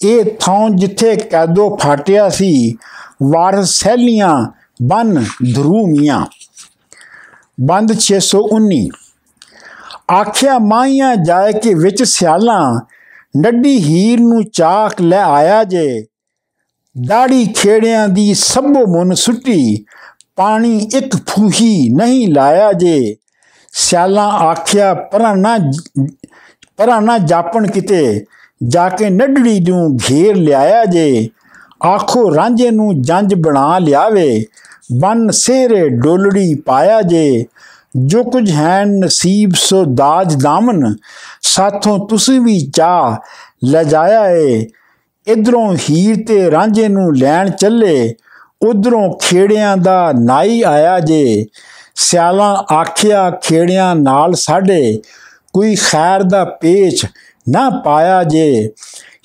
ਇਹ 0.06 0.26
ਥਾਂ 0.40 0.70
ਜਿੱਥੇ 0.70 1.16
ਕੈਦੋ 1.16 1.78
ਫਾਟਿਆ 1.78 2.30
ਸੀ 2.30 2.78
ਵਾਰਸ 3.24 3.70
ਸੈਲੀਆਂ 3.70 4.52
ਬਨ 4.84 5.26
ਧਰੂ 5.56 5.88
ਮੀਆਂ 5.88 6.26
ਬੰਦ 7.62 7.92
619 7.92 8.80
ਆਖਿਆ 10.12 10.60
ਮਾਈਆਂ 10.60 11.16
ਜਾਏ 11.16 11.54
ਕਿ 11.54 11.74
ਵਿੱਚ 11.74 12.04
ਸਿਆਲਾਂ 12.04 12.82
ਨੱਡੀ 13.38 13.78
ਹੀਰ 13.78 14.20
ਨੂੰ 14.20 14.44
ਚਾਕ 14.50 15.02
ਲੈ 15.02 15.24
ਆਇਆ 15.24 15.64
ਜੇ। 15.64 16.06
ਦਾੜੀ 17.08 17.46
ਖੇੜਿਆਂ 17.46 18.08
ਦੀ 18.10 18.34
ਸਭੋ 18.34 18.88
ਮੁਨ 18.88 19.14
ਸੁੱਟੀ, 19.14 19.86
ਪਾਣੀ 20.36 20.90
ਇੱਕ 20.96 21.16
ਫੂਹੀ 21.16 21.90
ਨਹੀਂ 21.90 22.28
ਲਾਇਆ 22.28 22.74
ਜੇ। 22.74 23.16
ਸਿਆਲਾਂ 23.74 24.32
ਆਖਿਆ 24.32 24.94
ਪਰਾਂ 24.94 25.38
ਨਾ 25.38 25.58
ਪਰਾਂ 26.78 27.02
ਨਾ 27.02 27.18
ਜਾਪਣ 27.18 27.68
ਕਿਤੇ 27.68 28.26
ਜਾ 28.68 28.90
ਕੇ 28.90 29.10
ਨੱਡੜੀ 29.10 29.60
ਨੂੰ 29.60 29.98
ਘੇਰ 30.10 30.36
ਲਿਆਇਆ 30.36 30.86
ਜੇ, 30.86 31.30
ਆਖੋ 31.86 32.36
ਰਾਂਝੇ 32.36 32.72
ਨੂੰ 32.72 33.02
ਜੰਜ 33.02 33.36
ਬਣਾ 33.36 33.80
ਲਿਆਵੇ, 33.80 34.46
ਬਨ 35.00 35.30
ਸੇਰੇ 35.30 35.90
ਡੋਲੜੀ 35.90 36.56
ਪਾਇਆ 36.56 37.02
ਜੇ, 37.02 37.46
ਜੋ 37.98 38.24
ਕੁਝ 38.24 38.52
ਹੈ 38.52 38.86
ਨਸੀਬ 38.86 39.52
ਸੋ 39.56 39.86
ਦਾਜ 39.86 40.36
ਦਾਮਨ, 40.36 40.96
ਸਾਥੋਂ 41.42 42.08
ਤੁਸੀਂ 42.08 42.42
ਵੀ 42.42 42.60
ਚਾ 42.60 43.22
ਲਜਾਇਆ 43.66 44.26
ਏ। 44.30 44.68
ਇਧਰੋਂ 45.28 45.76
ਹੀਰ 45.90 46.26
ਤੇ 46.28 46.52
ਰਾਂਝੇ 46.52 46.88
ਨੂੰ 46.88 47.18
ਲੈਣ 47.18 47.50
ਚੱਲੇ, 47.50 48.16
ਉਧਰੋਂ 48.62 49.18
ਖੇੜਿਆਂ 49.22 49.78
ਦਾ 49.78 50.14
ਨਾਈ 50.20 50.62
ਆਇਆ 50.62 51.00
ਜੇ। 51.00 51.46
ਸਿਆਲਾਂ 51.96 52.74
ਆਖਿਆ 52.74 53.30
ਖੇੜਿਆਂ 53.30 53.96
ਨਾਲ 53.96 54.34
ਸਾਡੇ, 54.34 55.02
ਕੋਈ 55.54 55.76
ਖੈਰ 55.76 56.24
ਦਾ 56.24 56.46
ਪੇਚ 56.46 57.06
ਨਾ 57.50 57.70
ਪਾਇਆ 57.70 58.24
ਜੇ। 58.24 58.70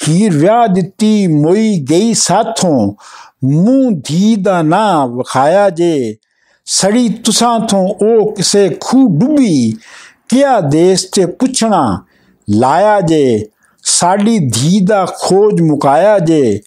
ਹੀਰ 0.08 0.38
ਵਿਆਹ 0.38 0.68
ਦਿੱਤੀ 0.68 1.26
ਮੋਈ 1.26 1.86
ਗਈ 1.90 2.14
ਸਾਥੋਂ। 2.14 2.92
ਮੂੰਹ 3.44 4.02
ਧੀ 4.06 4.36
ਦਾ 4.36 4.62
ਨਾ 4.62 5.06
ਵਿਖਾਇਆ 5.06 5.70
ਜੇ। 5.70 6.16
ਸੜੀ 6.64 7.08
ਤੁਸਾਂ 7.08 7.60
ਤੋਂ 7.60 7.88
ਉਹ 7.88 8.34
ਕਿਸੇ 8.34 8.76
ਖੂ 8.80 9.08
ਡੁੱਬੀ। 9.08 9.72
ਕਿਆ 10.28 10.60
ਦੇਸ 10.60 11.04
ਤੇ 11.04 11.26
ਪੁੱਛਣਾ? 11.26 12.04
ਲਾਇਆ 12.50 13.00
ਜੇ। 13.00 13.44
ਸਾਡੀ 13.82 14.38
ਧੀ 14.38 14.80
ਦਾ 14.80 15.06
ਖੋਜ 15.06 15.60
ਮੁਕਾਇਆ 15.60 16.18
ਜੇ। 16.18 16.60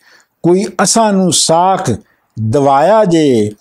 ਕੋਈ 0.43 0.65
ਅਸਾਂ 0.83 1.13
ਨੂੰ 1.13 1.31
ਸਾਖ 1.31 1.91
ਦਵਾਇਆ 2.39 3.05
ਜੇ। 3.05 3.51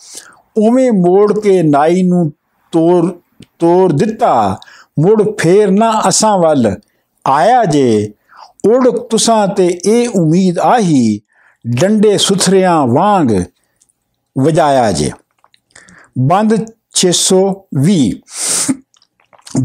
ਉਵੇਂ 0.57 0.93
ਮੋੜ 0.93 1.41
ਕੇ 1.41 1.63
ਨਾਈ 1.63 2.03
ਨੂੰ 2.03 2.33
ਤੋੜ 2.73 3.11
ਤੋੜ 3.59 3.93
ਦਿੱਤਾ। 3.93 4.59
ਮੁੜ 5.01 5.23
ਫੇਰ 5.39 5.71
ਨਾ 5.71 6.03
ਅਸਾਂ 6.09 6.39
ਵੱਲ। 6.39 6.77
ਆਇਆ 7.27 7.65
ਜੇ, 7.65 8.13
ਉੜ 8.69 8.91
ਤੁਸਾਂ 8.91 9.49
ਤੇ 9.49 9.79
ਇਹ 9.85 10.09
ਉਮੀਦ 10.09 10.59
ਆਹੀ, 10.59 11.21
ਡੰਡੇ 11.81 12.19
ਸੁਥਰਿਆਂ 12.19 12.87
ਵਾਂਗ 12.87 13.31
ਵਜਾਇਆ 14.39 14.93
ਜੇ। 14.93 15.11
ਬੰਦ 16.19 16.67
620 16.95 18.13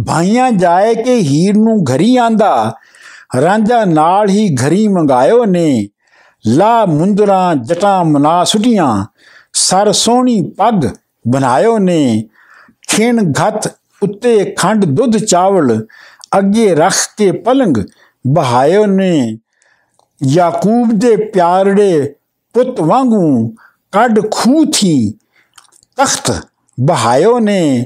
ਭਾਈਆਂ 0.07 0.51
ਜਾਏ 0.51 0.95
ਕਿ 0.95 1.13
ਹੀਰ 1.13 1.57
ਨੂੰ 1.57 1.83
ਘਰੀ 1.83 2.17
ਆਂਦਾ, 2.17 2.73
ਰਾਂਝਾ 3.41 3.85
ਨਾਲ 3.85 4.29
ਹੀ 4.29 4.55
ਘਰੀ 4.55 4.87
ਮੰਗਾਇਓ 4.87 5.45
ਨੇ। 5.45 5.87
ਲਾ 6.47 6.85
ਮੁੰਦਰਾ 6.85 7.53
ਜਟਾਂ 7.53 8.05
ਮਨਾ 8.05 8.43
ਸੁਟੀਆਂ, 8.43 9.05
ਸਰ 9.53 9.91
ਸੋਹਣੀ 9.91 10.41
ਪੱਗ 10.57 10.85
ਬਣਾਇਓ 11.27 11.77
ਨੇ। 11.77 12.27
ਖੇਣ 12.87 13.33
ਘਤ 13.33 13.75
ਉੱਤੇ 14.03 14.55
ਖੰਡ 14.57 14.85
ਦੁੱਧ 14.85 15.17
ਚਾਵਲ 15.17 15.85
ਅੱਗੇ 16.37 16.75
ਰੱਖ 16.75 16.93
ਕੇ 17.17 17.31
ਪਲੰਗ 17.31 17.77
ਬਹਾਇਓ 18.27 18.85
ਨੇ 18.85 19.37
ਯਾਕੂਬ 20.23 20.91
ਦੇ 20.91 21.15
ਪਿਆਰੜੇ 21.15 22.13
ਪੁੱਤ 22.53 22.79
ਵਾਂਗੂ 22.81 23.49
ਕੱਢ 23.91 24.19
ਖੂ 24.31 24.65
ਥੀ। 24.65 25.13
ਤਖਤ 25.97 26.31
ਬਹਾਇਓ 26.79 27.39
ਨੇ 27.39 27.85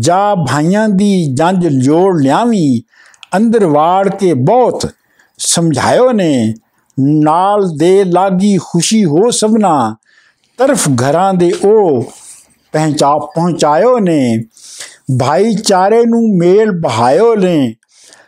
ਜਾ 0.00 0.34
ਭਾਈਆਂ 0.34 0.88
ਦੀ 0.88 1.34
ਜੰਜ 1.34 1.66
ਜੋੜ 1.66 2.20
ਲਿਆਵੀ। 2.22 2.82
ਅੰਦਰ 3.36 3.66
ਵਾੜ 3.66 4.08
ਕੇ 4.08 4.34
ਬਹੁਤ 4.34 4.90
ਸਮਝਾਇਓ 5.38 6.10
ਨੇ, 6.12 6.54
ਨਾਲ 6.98 7.68
ਦੇ 7.76 8.04
ਲਾਗੀ 8.04 8.58
ਖੁਸ਼ੀ 8.58 9.04
ਹੋ 9.04 9.30
ਸਭਨਾ। 9.30 9.96
ਤਰਫ 10.58 10.88
ਘਰਾਂ 10.88 11.34
ਦੇ 11.34 11.52
ਉਹ 11.64 12.02
ਪਹੁੰਚਾ 12.72 13.18
ਪਹੁੰਚਾਇਓ 13.18 13.98
ਨੇ, 13.98 14.44
ਭਾਈਚਾਰੇ 15.20 16.04
ਨੂੰ 16.06 16.36
ਮੇਲ 16.38 16.70
ਬਹਾਇਓ 16.70 17.34
ਨੇ। 17.36 17.74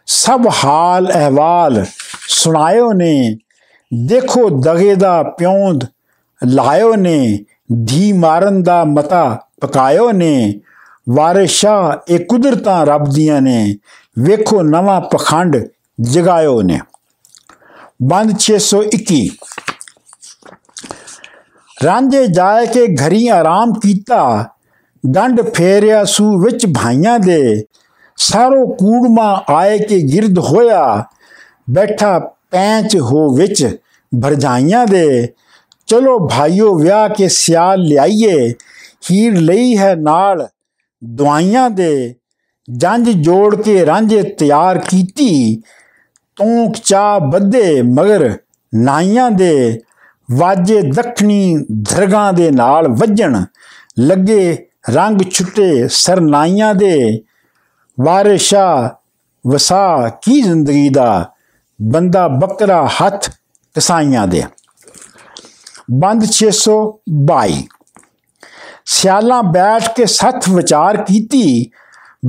ਸਭ 0.06 0.46
ਹਾਲ 0.64 1.12
ਅਹਿਵਾਲ 1.12 1.86
ਸੁਣਾਇਓ 2.28 2.92
ਨੇ, 2.92 3.38
ਦੇਖੋ 3.94 4.48
ਦਗੇ 4.50 4.94
ਦਾ 4.94 5.22
ਪਿਉਂਦ, 5.22 5.84
ਲਾਇਓ 6.46 6.94
ਨੇ, 6.94 7.44
ਧੀ 7.86 8.12
ਮਾਰਨ 8.12 8.62
ਦਾ 8.62 8.84
ਮਤਾ 8.84 9.38
ਪਕਾਇਓ 9.60 10.12
ਨੇ, 10.12 10.60
ਵਾਰਿਸ਼ਾ 11.10 12.02
ਇਹ 12.08 12.24
ਕੁਦਰਤਾਂ 12.24 12.86
ਰੱਬ 12.86 13.04
ਦੀਆਂ 13.04 13.42
ਨੇ, 13.42 13.76
ਵੇਖੋ 14.18 14.62
ਨਵਾਂ 14.62 15.00
ਪਖੰਡ 15.00 15.56
ਜਗਾਇਓ 16.00 16.62
ਨੇ। 16.62 16.80
ਬੰਦ 18.02 18.32
621 18.38 19.28
ਰਾਂਝੇ 21.84 22.26
ਜਾਏ 22.26 22.66
ਕੇ 22.66 22.86
ਘਰੀ 22.94 23.28
ਆਰਾਮ 23.28 23.72
ਕੀਤਾ 23.72 24.48
ਗੰਢ 25.16 25.40
ਫੇਰਿਆ 25.54 26.04
ਸੂ 26.04 26.38
ਵਿੱਚ 26.38 26.66
ਭਾਈਆਂ 26.66 27.18
ਦੇ 27.18 27.64
ਸਾਰੋ 28.22 28.66
ਕੂੜਮਾ 28.66 29.44
ਆਏ 29.50 29.78
ਕੇ 29.78 30.00
ਗਿਰਦ 30.02 30.38
ਹੋਇਆ, 30.38 31.04
ਬੈਠਾ 31.70 32.18
ਪੈਂਚ 32.50 32.96
ਹੋ 32.96 33.28
ਵਿੱਚ 33.34 33.64
ਭਰਜਾਈਆਂ 34.12 34.86
ਦੇ। 34.86 35.28
ਚਲੋ 35.88 36.18
ਭਾਈਓ, 36.28 36.74
ਵਿਆਹ 36.74 37.08
ਕੇ 37.08 37.28
ਸਿਆਲ 37.28 37.80
ਲਿਆਈਏ, 37.80 38.52
ਹੀਰ 39.10 39.38
ਲਈ 39.38 39.76
ਹੈ 39.78 39.94
ਨਾਲ 39.94 40.46
ਦਵਾਈਆਂ 41.02 41.68
ਦੇ। 41.70 42.14
ਜੰਜ 42.68 43.10
ਜੋੜ 43.10 43.54
ਕੇ 43.62 43.84
ਰਾਂਝੇ 43.86 44.22
ਤਿਆਰ 44.22 44.78
ਕੀਤੀ 44.78 45.62
ਤੂੰ 46.36 46.72
ਚਾ 46.84 47.18
ਬੱਦੇ 47.18 47.82
ਮਗਰ 47.82 48.30
ਨਾਈਆਂ 48.72 49.30
ਦੇ। 49.30 49.80
ਵਾਜੇ 50.28 50.80
ਦੱਖਣੀ 50.82 51.56
ਧਰਗਾ 51.90 52.30
ਦੇ 52.32 52.50
ਨਾਲ 52.50 52.88
ਵੱਜਣ, 52.88 53.44
ਲੱਗੇ 53.98 54.66
ਰੰਗ 54.90 55.20
ਛੁੱਟੇ 55.30 55.88
ਸਰਨਾਈਆਂ 55.88 56.74
ਦੇ। 56.74 57.20
ਵਾਰਿਸ਼ਾ 58.04 58.66
ਵਸਾ 59.44 60.08
ਕੀ 60.22 60.40
ਜ਼ਿੰਦਗੀ 60.40 60.88
ਦਾ 60.88 61.32
ਬੰਦਾ 61.80 62.26
ਬੱਕਰਾ 62.28 62.86
ਹੱਥ 63.00 63.28
ਕਸਾਈਆਂ 63.76 64.26
ਦੇ 64.26 64.42
ਬੰਦ 65.94 66.24
622 66.28 67.56
ਸਿਆਲਾਂ 68.92 69.42
ਬੈਠ 69.52 69.88
ਕੇ 69.96 70.06
ਸੱਥ 70.06 70.48
ਵਿਚਾਰ 70.48 70.96
ਕੀਤੀ 71.02 71.44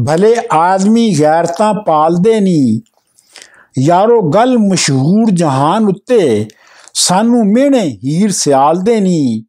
ਭਲੇ 0.05 0.33
ਆਦਮੀ 0.53 1.07
ਗੈਰਤਾਂ 1.19 1.73
ਪਾਲਦੇ 1.85 2.39
ਨਹੀਂ 2.39 2.79
ਯਾਰੋ 3.79 4.21
ਗੱਲ 4.29 4.57
ਮਸ਼ਹੂਰ 4.57 5.31
ਜਹਾਨ 5.33 5.87
ਉੱਤੇ 5.87 6.19
ਸਾਨੂੰ 6.99 7.45
ਮਿਹਣੇ 7.47 7.87
ਹੀਰ 8.03 8.31
ਸਿਆਲਦੇ 8.31 8.99
ਨਹੀਂ 8.99 9.41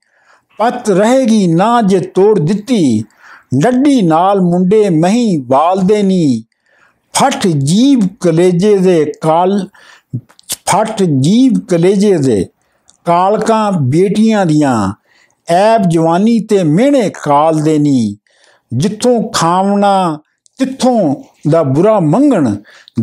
ਪਤ 0.59 0.91
ਰਹੇਗੀ 0.91 1.47
ਨਾ 1.47 1.81
ਜੇ 1.83 2.01
ਤੋੜ 2.15 2.39
ਦਿੱਤੀ 2.39 3.05
ਨੱਡੀ 3.55 4.03
ਨਾਲ 4.03 4.41
ਮੁੰਡੇ 4.41 4.91
ਮਹੀਂ 4.91 5.39
ਵਾਲਦੇ 5.47 6.03
ਨਹੀਂ 6.03 6.43
ਫਟ 7.15 7.47
ਜੀਬ 7.47 8.01
ਕਲੇਜੇ 8.21 8.77
ਦੇ 8.77 9.13
ਕਾਲ, 9.21 9.69
ਫਟ 10.67 11.03
ਜੀਬ 11.03 11.59
ਕਲੇਜੇ 11.69 12.17
ਦੇ 12.19 12.47
ਕਾਲਕਾਂ 13.05 13.73
ਬੇਟੀਆਂ 13.73 14.47
ਦੀਆਂ। 14.47 14.93
ਐਬ 15.49 15.83
ਜਵਾਨੀ 15.83 16.39
ਤੇ 16.41 16.63
ਮਿਹਣੇ 16.63 17.11
ਕਾਲ 17.23 17.63
ਦੇਣੀ 17.63 18.17
ਜਿੱਥੋਂ 18.73 19.21
ਖਾਵਣਾ, 19.33 20.19
ਤਿੱਥੋਂ 20.59 21.15
ਦਾ 21.51 21.63
ਬੁਰਾ 21.63 22.01
ਮੰਗਣ, 22.01 22.57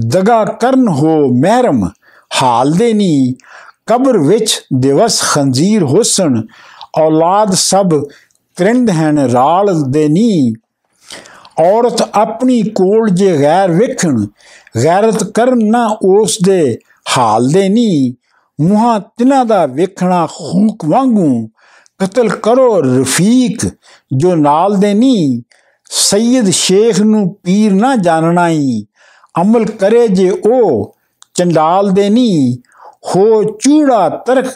ਦਗਾ 0.07 0.43
ਕਰਨ 0.45 0.87
ਹੋ 0.87 1.17
ਮਹਿਰਮ 1.33 1.89
ਹਾਲ 2.41 2.71
ਦੇ 2.71 2.93
ਨੀ। 2.93 3.35
ਕਬਰ 3.85 4.17
ਵਿੱਚ 4.17 4.61
ਦਿਵਸ 4.73 5.21
ਖੰਜ਼ੀਰ 5.21 5.83
ਹੋਸਣ, 5.83 6.41
ਔਲਾਦ 6.97 7.53
ਸਭ 7.53 7.89
ਕਰਿੰਦ 8.57 8.89
ਹਨ 8.89 9.19
ਰਾਲ 9.19 9.73
ਦੇ 9.91 10.07
ਨੀ 10.07 10.53
ਔਰਤ 11.59 12.01
ਆਪਣੀ 12.15 12.61
ਕੋਲ 12.61 13.09
ਜੇ 13.09 13.37
ਗੈਰ 13.41 13.71
ਵੇਖਣ 13.71 14.25
ਗੈਰਤ 14.83 15.23
ਕਰਨ 15.23 15.65
ਨਾ 15.65 15.87
ਉਸ 16.03 16.37
ਦੇ 16.43 16.77
ਹਾਲ 17.17 17.47
ਦੇ 17.47 17.69
ਨੀ 17.69 18.15
ਮੁਹਾ 18.59 18.99
ਤਿਨਾਂ 18.99 19.45
ਦਾ 19.45 19.65
ਵੇਖਣਾ 19.65 20.25
ਖੂਕ 20.25 20.85
ਵਾਂਗੂ 20.85 21.49
ਕਤਲ 21.99 22.29
ਕਰੋ 22.29 22.81
ਰਫੀਕ 22.81 23.65
ਜੋ 24.13 24.35
ਨਾਲ 24.35 24.75
ਦੇ 24.77 24.93
ਨੀ 24.93 25.43
ਸੈਦ 25.91 26.49
ਸ਼ੇਖ 26.49 26.99
ਨੂੰ 27.01 27.27
ਪੀਰ 27.43 27.73
ਨਾ 27.73 27.95
ਜਾਣਨਾ 27.95 28.47
ਹੀ 28.49 28.85
ਅਮਲ 29.41 29.65
ਕਰੇ 29.65 30.07
ਜੇ 30.07 30.29
ਉਹ 30.29 30.95
ਚੰਡਾਲ 31.33 31.91
ਦੇ 31.91 32.09
ਨੀ 32.09 32.57
ਹੋ 33.05 33.43
ਚੂੜਾ 33.43 34.09
ਤਰਕ 34.09 34.47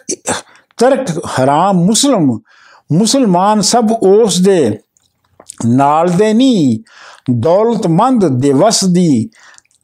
ਤਰਕ 0.78 1.12
ਹਰਾਮ 1.28 1.84
ਮੁਸਲਮ 1.86 2.40
ਮੁਸਲਮਾਨ 2.90 3.62
ਸਭ 3.62 3.92
ਉਸ 3.92 4.40
ਦੇ 4.42 4.78
ਨਾਲ 5.66 6.10
ਦੇ 6.10 6.34
ਨੀ, 6.34 6.84
ਦੌਲਤਮੰਦ 7.32 8.26
ਦੇ 8.40 8.52
ਵਸ 8.54 8.84
ਦੀ 8.86 9.30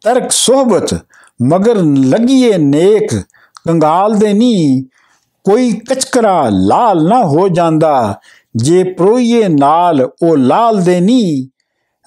ਤਰਕ 0.02 0.32
ਸੋਹਬਤ, 0.32 0.94
ਮਗਰ 1.42 1.76
ਲੱਗੀਏ 1.86 2.58
ਨੇਕ 2.58 3.14
ਕੰਗਾਲ 3.68 4.16
ਦੇ 4.16 4.34
ਨੀ, 4.34 4.86
ਕੋਈ 5.46 5.72
ਕਚਕਰਾ 5.90 6.50
ਲਾਲ 6.50 7.08
ਨਾ 7.08 7.24
ਹੋ 7.24 7.48
ਜਾਂਦਾ, 7.50 8.20
ਜੇ 8.56 8.84
ਪ੍ਰੋਈਏ 8.84 9.48
ਨਾਲ 9.48 10.10
ਉਹ 10.24 10.38
ਲਾਲ 10.38 10.82
ਦੇ 10.82 11.00
ਨੀ, 11.00 11.50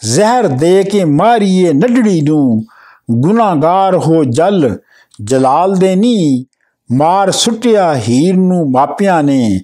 ਜ਼ਹਿਰ 0.03 0.47
ਦੇ 0.47 0.83
ਕੇ 0.83 1.05
ਮਾਰੀਏ 1.05 1.73
ਨੱਡੜੀ 1.73 2.21
ਨੂੰ, 2.21 2.65
ਗੁਨਾਹਗਾਰ 3.11 3.97
ਹੋ 3.97 4.25
ਜਲ, 4.25 4.79
ਜਲਾਲ 5.23 5.75
ਦੇ 5.75 5.95
ਨੀ, 5.97 6.47
ਮਾਰ 6.93 7.31
ਸੁੱਟਿਆ 7.31 7.95
ਹੀਰ 7.97 8.37
ਨੂੰ 8.37 8.71
ਮਾਪਿਆਂ 8.71 9.23
ਨੇ 9.23 9.61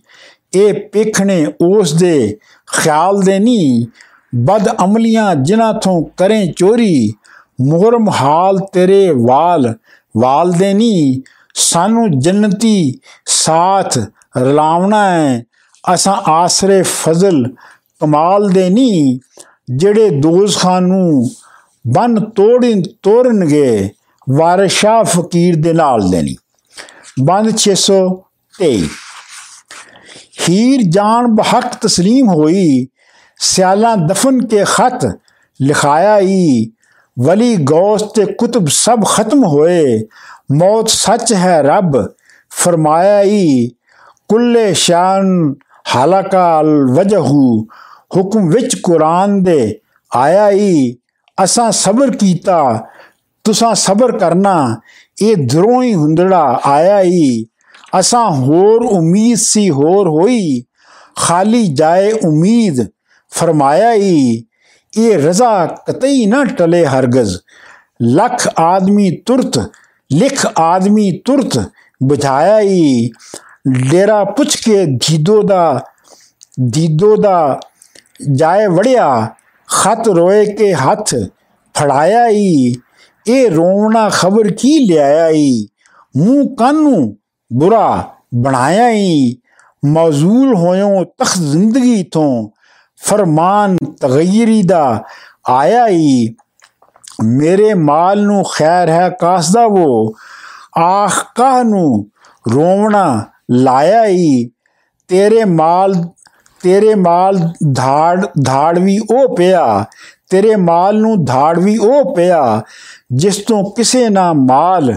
ਇਹ 0.52 0.74
ਪੇਖਣੇ 0.92 1.46
ਉਸ 1.60 1.92
ਦੇ 1.92 2.38
ਖਿਆਲ 2.68 3.20
ਦੇ 3.22 3.38
ਨੀ, 3.38 3.86
ਬਦ 4.34 4.68
ਅਮਲੀਆਂ 4.84 5.34
ਜਿਨ੍ਹਾਂ 5.34 5.74
ਤੋਂ 5.74 6.02
ਕਰੇ 6.16 6.46
ਚੋਰੀ, 6.46 7.12
ਮੁਹਰਮ 7.60 8.08
ਹਾਲ 8.08 8.58
ਤੇਰੇ 8.72 9.10
ਵਾਲ 9.10 9.74
ਵਾਲ 10.14 10.52
ਦੇ 10.52 10.72
ਨੀ, 10.74 11.22
ਸਾਨੂੰ 11.54 12.18
ਜੰਨਤੀ 12.20 12.98
ਸਾਥ 13.26 13.98
ਰਲਾਵਣਾ 14.36 15.04
ਹੈ 15.10 15.44
ਅਸਾਂ 15.94 16.16
ਆਸਰੇ 16.28 16.82
ਫਜ਼ਲ, 16.82 17.44
ਕਮਾਲ 18.00 18.48
ਦੇ 18.48 18.68
ਨੀ, 18.70 19.20
ਜਿਹੜੇ 19.70 20.10
ਦੋਜ਼ਖਾਂ 20.10 20.80
ਨੂੰ 20.80 21.30
ਬਨ 21.84 22.18
ਤੋੜਨ 22.30 22.82
ਤੋੜਨਗੇ, 23.02 23.90
ਵਾਰਿਸ਼ਾ 24.26 25.02
ਫਕੀਰ 25.02 25.56
ਦੇ 25.56 25.72
ਨਾਲ 25.72 26.10
ਦੇਣੀ 26.10 26.36
ਬੰਦ 27.22 27.52
623 27.56 28.88
ਹੀਰ 30.50 30.82
ਜਾਨ 30.90 31.26
ਬਹਕ 31.34 31.74
ਤਸਲੀਮ 31.82 32.28
ਹੋਈ 32.28 32.86
ਸਿਆਲਾਂ 33.40 33.96
ਦਫਨ 33.98 34.40
ਕੇ 34.46 34.64
ਖਤ 34.66 35.04
ਲਿਖਾਇਆ 35.60 36.18
ਹੀ 36.20 36.70
ਵਲੀ 37.16 37.56
ਗੌਸ 37.64 38.02
ਤੇ 38.14 38.24
ਕੁਤਬ 38.32 38.68
ਸਭ 38.68 39.04
ਖਤਮ 39.06 39.44
ਹੋਏ 39.44 40.00
ਮੌਤ 40.52 40.88
ਸੱਚ 40.88 41.32
ਹੈ 41.34 41.60
ਰੱਬ 41.62 41.96
ਫਰਮਾਇਆ 42.52 43.22
ਹੀ 43.22 43.70
ਕੁੱਲੇ 44.30 44.72
ਸ਼ਾਨ 44.74 45.54
ਹਲਾਕਾ 45.94 46.62
ਵਜਹੂ 46.90 47.66
ਹੁਕਮ 48.16 48.48
ਵਿੱਚ 48.50 48.74
ਕੁਰਾਨ 48.76 49.42
ਦੇ 49.42 49.80
ਆਇਆ 50.12 50.50
ਹੀ 50.50 50.96
ਅਸਾਂ 51.38 51.70
ਸਬਰ 51.72 52.10
ਕੀਤਾ 52.16 52.62
ਤੁਸਾਂ 53.44 53.74
ਸਬਰ 53.74 54.18
ਕਰਨਾ 54.18 54.54
ਇਹ 55.22 55.36
ਦਰੋਂ 55.46 55.82
ਹੀ 55.82 55.94
ਹੁੰਦੜਾ 55.94 56.60
ਆਇਆ 56.66 57.00
ਹੀ 57.00 57.46
ਅਸਾਂ 57.98 58.30
ਹੋਰ 58.30 58.84
ਉਮੀਦ 58.84 59.36
ਸੀ, 59.36 59.70
ਹੋਰ 59.70 60.08
ਹੋਈ। 60.08 60.64
ਖਾਲੀ 61.16 61.66
ਜਾਏ 61.66 62.12
ਉਮੀਦ 62.12 62.86
ਫਰਮਾਇਆ 63.30 63.92
ਹੀ 63.92 64.44
ਇਹ 64.98 65.18
ਰਜ਼ਾ 65.18 65.66
ਕਤਈ 65.66 66.26
ਨਾ 66.26 66.44
ਟਲੇ 66.44 66.86
ਹਰਗਜ਼। 66.86 67.36
ਲੱਖ 68.02 68.48
ਆਦਮੀ 68.58 69.10
ਤੁਰਤ, 69.26 69.58
ਲਿਖ 70.12 70.46
ਆਦਮੀ 70.58 71.10
ਤੁਰਤ 71.24 71.58
ਬੁਝਾਇਆ 72.02 72.60
ਹੀ 72.60 73.10
ਡੇਰਾ 73.90 74.24
ਪੁੱਛ 74.24 74.56
ਕੇ 74.56 74.84
ਜੀਦੋ 74.84 75.42
ਦਾ 75.42 75.84
ਧੀਦੋ 76.72 77.16
ਦਾ 77.16 77.60
ਜਾਏ 78.32 78.66
ਵੜਿਆ। 78.66 79.34
ਖਤ 79.68 80.08
ਰੋਏ 80.08 80.44
ਕੇ 80.46 80.72
ਹੱਥ 80.74 81.14
ਫੜਾਇਆ 81.74 82.28
ਹੀ 82.28 82.74
ਇਹ 83.26 83.50
ਰੋਣਾ 83.50 84.08
ਖਬਰ 84.08 84.50
ਕੀ 84.50 84.78
ਲਿਆਇਆ 84.78 85.28
ਹੀ 85.28 85.68
ਮੂੰਹ 86.16 86.56
ਕਾਨੂੰ 86.56 87.16
ਬੁਰਾ 87.52 88.04
ਬਣਾਇਆ 88.34 88.88
ਹੀ 88.90 89.36
ਮੌਜ਼ੂਲ 89.84 90.54
ਹੋਇਓ 90.54 91.04
ਤਖ 91.04 91.36
ਜ਼ਿੰਦਗੀ 91.38 92.02
ਤੋਂ 92.02 92.48
ਫਰਮਾਨ 92.98 93.76
ਤਗਇਰੀ 94.00 94.62
ਦਾ 94.62 95.04
ਆਇਆ 95.48 95.86
ਹੀ 95.88 96.34
ਮੇਰੇ 97.24 97.74
ਮਾਲ 97.74 98.22
ਨੂੰ 98.22 98.44
ਖੈਰ 98.54 98.88
ਹੈ 98.88 99.08
ਕਾਸਦਾ 99.10 99.64
ਉਹ 99.64 100.14
ਆਖ 100.78 101.24
ਕਾਹ 101.34 101.62
ਨੂੰ 101.64 102.06
ਰੋਵਣਾ 102.54 103.24
ਲਾਇਆ 103.50 104.04
ਹੀ 104.06 104.50
ਤੇਰੇ 105.08 105.44
ਮਾਲ 105.44 105.94
ਤੇਰੇ 106.62 106.94
ਮਾਲ 106.94 107.38
ਧਾੜ 107.74 108.26
ਧਾੜ 108.44 108.78
ਵੀ 108.78 108.98
ਉਹ 108.98 109.36
ਪਿਆ 109.36 109.84
ਤੇਰੇ 110.28 110.56
ਮਾਲ 110.56 111.00
ਨੂੰ 111.00 111.24
ਧਾੜ 111.24 111.58
ਵੀ 111.58 111.76
ਉਹ 111.76 112.14
ਪਿਆ 112.14 112.62
ਜਿਸ 113.12 113.38
ਤੋਂ 113.38 113.62
ਕਿਸੇ 113.76 114.08
ਨਾ 114.08 114.32
ਮਾਲ 114.32 114.94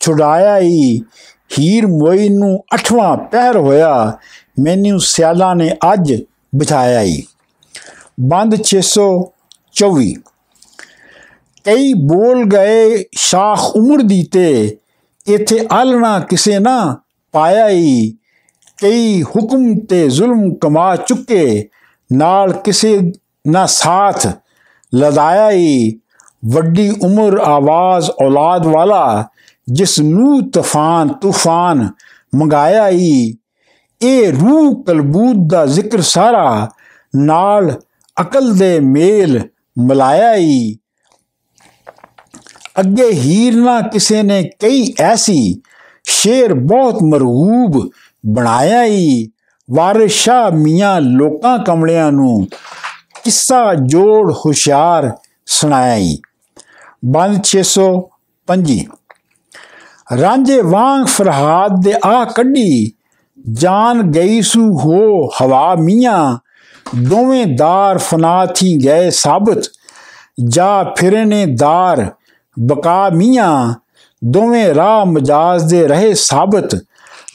ਛੁਡਾਇਆ 0.00 0.58
ਹੀ 0.58 1.02
ਹੀਰ 1.58 1.86
ਮੋਈ 1.86 2.28
ਨੂੰ 2.28 2.64
ਅਠਵਾਂ 2.74 3.16
ਪਹਿਰ 3.16 3.56
ਹੋਇਆ, 3.56 4.18
ਮੈਨੂੰ 4.60 5.00
ਸਿਆਲਾਂ 5.00 5.56
ਨੇ 5.56 5.70
ਅੱਜ 5.92 6.22
ਬਿਠਾਇਆ 6.54 7.00
ਈ। 7.02 7.22
ਬੰਦ 8.20 8.56
624 8.64 10.14
ਕਈ 11.64 11.92
ਬੋਲ 11.92 12.44
ਗਏ 12.44 13.04
ਸ਼ਾਖ 13.12 13.76
ਉਮਰ 13.76 14.02
ਦੀ 14.02 14.22
ਤੇ, 14.22 14.76
ਇਥੇ 15.28 15.66
ਆਲਣਾ 15.72 16.18
ਕਿਸੇ 16.20 16.58
ਨਾ 16.58 16.96
ਪਾਇਆ 17.32 17.68
ਈ। 17.68 18.14
ਕਈ 18.78 19.22
ਹੁਕਮ 19.22 19.78
ਤੇ 19.78 20.08
ਜ਼ੁਲਮ 20.08 20.54
ਕਮਾ 20.54 20.96
ਚੁੱਕੇ, 20.96 21.68
ਨਾਲ 22.12 22.52
ਕਿਸੇ 22.52 23.12
ਨਾ 23.46 23.66
ਸਾਥ 23.66 24.26
ਲਦਾਇਆ 24.94 25.50
ਈ। 25.50 25.92
ਵੱਡੀ 26.44 26.90
ਉਮਰ 27.02 27.38
ਆਵਾਜ਼ 27.38 28.10
ਔਲਾਦ 28.10 28.66
ਵਾਲਾ 28.66 29.28
ਜਿਸ 29.72 29.98
ਨੂੰ 30.00 30.50
ਤੂਫਾਨ 30.50 31.08
ਤੂਫਾਨ 31.08 31.88
ਮੰਗਾਇਆ 32.34 32.88
ਈ, 32.88 33.34
ਇਹ 34.02 34.32
ਰੂਹ 34.32 34.84
ਕਲਬੂਦ 34.84 35.48
ਦਾ 35.48 35.66
ਜ਼ਿਕਰ 35.66 36.00
ਸਾਰਾ 36.00 36.70
ਨਾਲ 37.16 37.80
ਅਕਲ 38.20 38.54
ਦੇ 38.54 38.80
ਮੇਲ 38.80 39.40
ਮਲਾਇਆ 39.78 40.34
ਹੀ 40.34 40.76
ਅੱਗੇ 42.80 43.10
ਹੀਰ 43.12 43.56
ਨਾ 43.56 43.80
ਕਿਸੇ 43.80 44.22
ਨੇ 44.22 44.42
ਕਈ 44.60 44.94
ਐਸੀ, 45.00 45.60
ਸ਼ੇਰ 46.04 46.54
ਬਹੁਤ 46.54 47.02
ਮਰਹੂਬ 47.02 47.90
ਬਣਾਇਆ 48.26 48.84
ਈ। 48.84 49.28
ਵਾਰਿਸ਼ਾ 49.68 50.50
ਮੀਆਂ 50.50 51.00
ਲੋਕਾਂ 51.00 51.58
ਕਮਲਿਆਂ 51.58 52.12
ਨੂੰ 52.12 52.46
ਕਿੱਸਾ 53.24 53.74
ਜੋੜ 53.74 54.32
ਹੁਸ਼ਿਆਰ 54.32 55.10
ਸੁਣਾਇਆ 55.46 55.96
ਈ। 55.96 56.16
ਬੰਦ 57.04 57.40
605 57.44 58.76
ਰਾਂਝੇ 60.10 60.60
ਵਾਂਗ 60.60 61.06
ਫਰਹਾਦ 61.06 61.80
ਦੇ 61.82 61.94
ਆ 62.04 62.24
ਕੱਢੀ, 62.24 62.92
ਜਾਨ 63.52 64.02
ਗਈ 64.02 64.40
ਸੂ 64.42 64.78
ਹੋ 64.78 65.28
ਹਵਾ 65.40 65.74
ਮੀਆਂ, 65.74 66.38
ਦੋਵੇਂ 66.96 67.46
ਦਾਰ 67.46 67.98
ਫਨਾ 67.98 68.46
ਥੀ 68.46 68.74
ਗਏ 68.76 69.10
ਸਾਬਤ, 69.10 69.68
ਜਾ 70.48 70.94
ਫਿਰਨੇ 70.98 71.44
ਦਾਰ 71.46 72.10
ਬਕਾ 72.56 73.08
ਮੀਆਂ, 73.10 73.74
ਦੋਵੇਂ 74.22 74.74
ਰਾਹ 74.74 75.04
ਮਜਾਜ਼ 75.06 75.64
ਦੇ 75.64 75.86
ਰਹੇ 75.88 76.14
ਸਾਬਤ, 76.14 76.76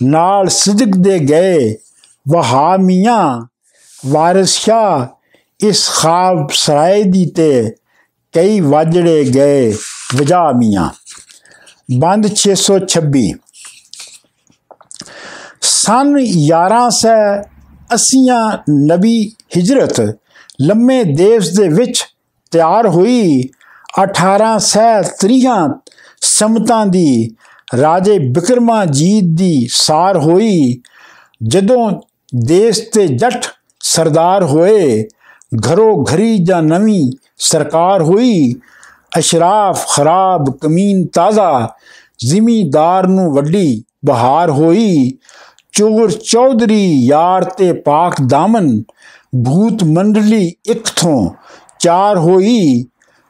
ਨਾਲ 0.04 0.48
ਸਿਦਕ 0.50 0.96
ਦੇ 0.98 1.20
ਗਏ 1.20 1.76
ਵਹਾ 2.26 2.78
ਮੀਆਂ, 2.78 3.42
ਵਾਰਿਸ 4.06 4.50
ਸ਼ਾ 4.50 5.08
ਇਸ 5.60 5.90
ਖਾਬ 5.90 6.48
ਸਰਾਏ 6.54 7.04
ਦੀ 7.04 7.26
ਤੇ 7.26 7.76
ਕਈ 8.34 8.60
ਵਾਜੜੇ 8.60 9.24
ਗਏ 9.26 9.74
ਵਜਾ 10.16 10.52
ਮੀਆਂ। 10.52 10.90
ਬੰਦ 12.00 12.28
626 12.36 13.24
ਸਨ 15.62 16.14
1180 16.26 18.22
ਨਬੀ 18.70 19.16
ਹਿਜਰਤ 19.58 20.02
ਲੰਮੇ 20.62 21.04
ਦੇਸ਼ 21.04 21.50
ਦੇ 21.52 21.68
ਵਿੱਚ 21.68 22.04
ਤਿਆਰ 22.52 22.88
ਹੋਈ। 22.88 23.50
1830 24.02 25.70
ਸਮਤਾਂ 26.22 26.86
ਦੀ 26.86 27.36
ਰਾਜੇ 27.82 28.18
ਬਿਕਰਮਾਜੀਤ 28.20 29.24
ਦੀ 29.38 29.68
ਸਾਰ 29.72 30.18
ਹੋਈ। 30.18 30.82
ਜਦੋਂ 31.44 31.92
ਦੇਸ਼ 32.36 32.82
ਤੇ 32.94 33.08
ਜੱਟ 33.08 33.46
ਸਰਦਾਰ 33.80 34.44
ਹੋਏ 34.44 35.04
ਘਰੋ 35.68 36.04
ਘਰੀ 36.04 36.38
ਜਾਂ 36.38 36.62
ਨਵੀਂ 36.64 37.12
ਸਰਕਾਰ 37.38 38.02
ਹੋਈ 38.02 38.54
ਅਸ਼ਰਾਫ 39.12 39.86
ਖਰਾਬ 39.88 40.50
ਕਮੀਨ 40.62 41.06
ਤਾਜ਼ਾ 41.14 41.70
ਜ਼ਿਮੀਦਾਰ 42.20 43.08
ਨੂੰ 43.08 43.32
ਵੱਡੀ 43.34 43.84
ਬਹਾਰ 44.06 44.50
ਹੋਈ 44.50 45.12
ਚੋਰ 45.74 46.12
ਚੌਧਰੀ 46.12 46.84
ਯਾਰ 47.06 47.44
ਤੇ 47.58 47.72
ਪਾਕ 47.82 48.22
ਦਾਮਨ 48.22 48.82
ਭੂਤ 49.46 49.84
ਮੰਡਲੀ 49.88 50.46
ਇੱਕ 50.72 50.88
ਥੋਂ 50.96 51.30
ਚਾਰ 51.80 52.18
ਹੋਈ 52.18 52.86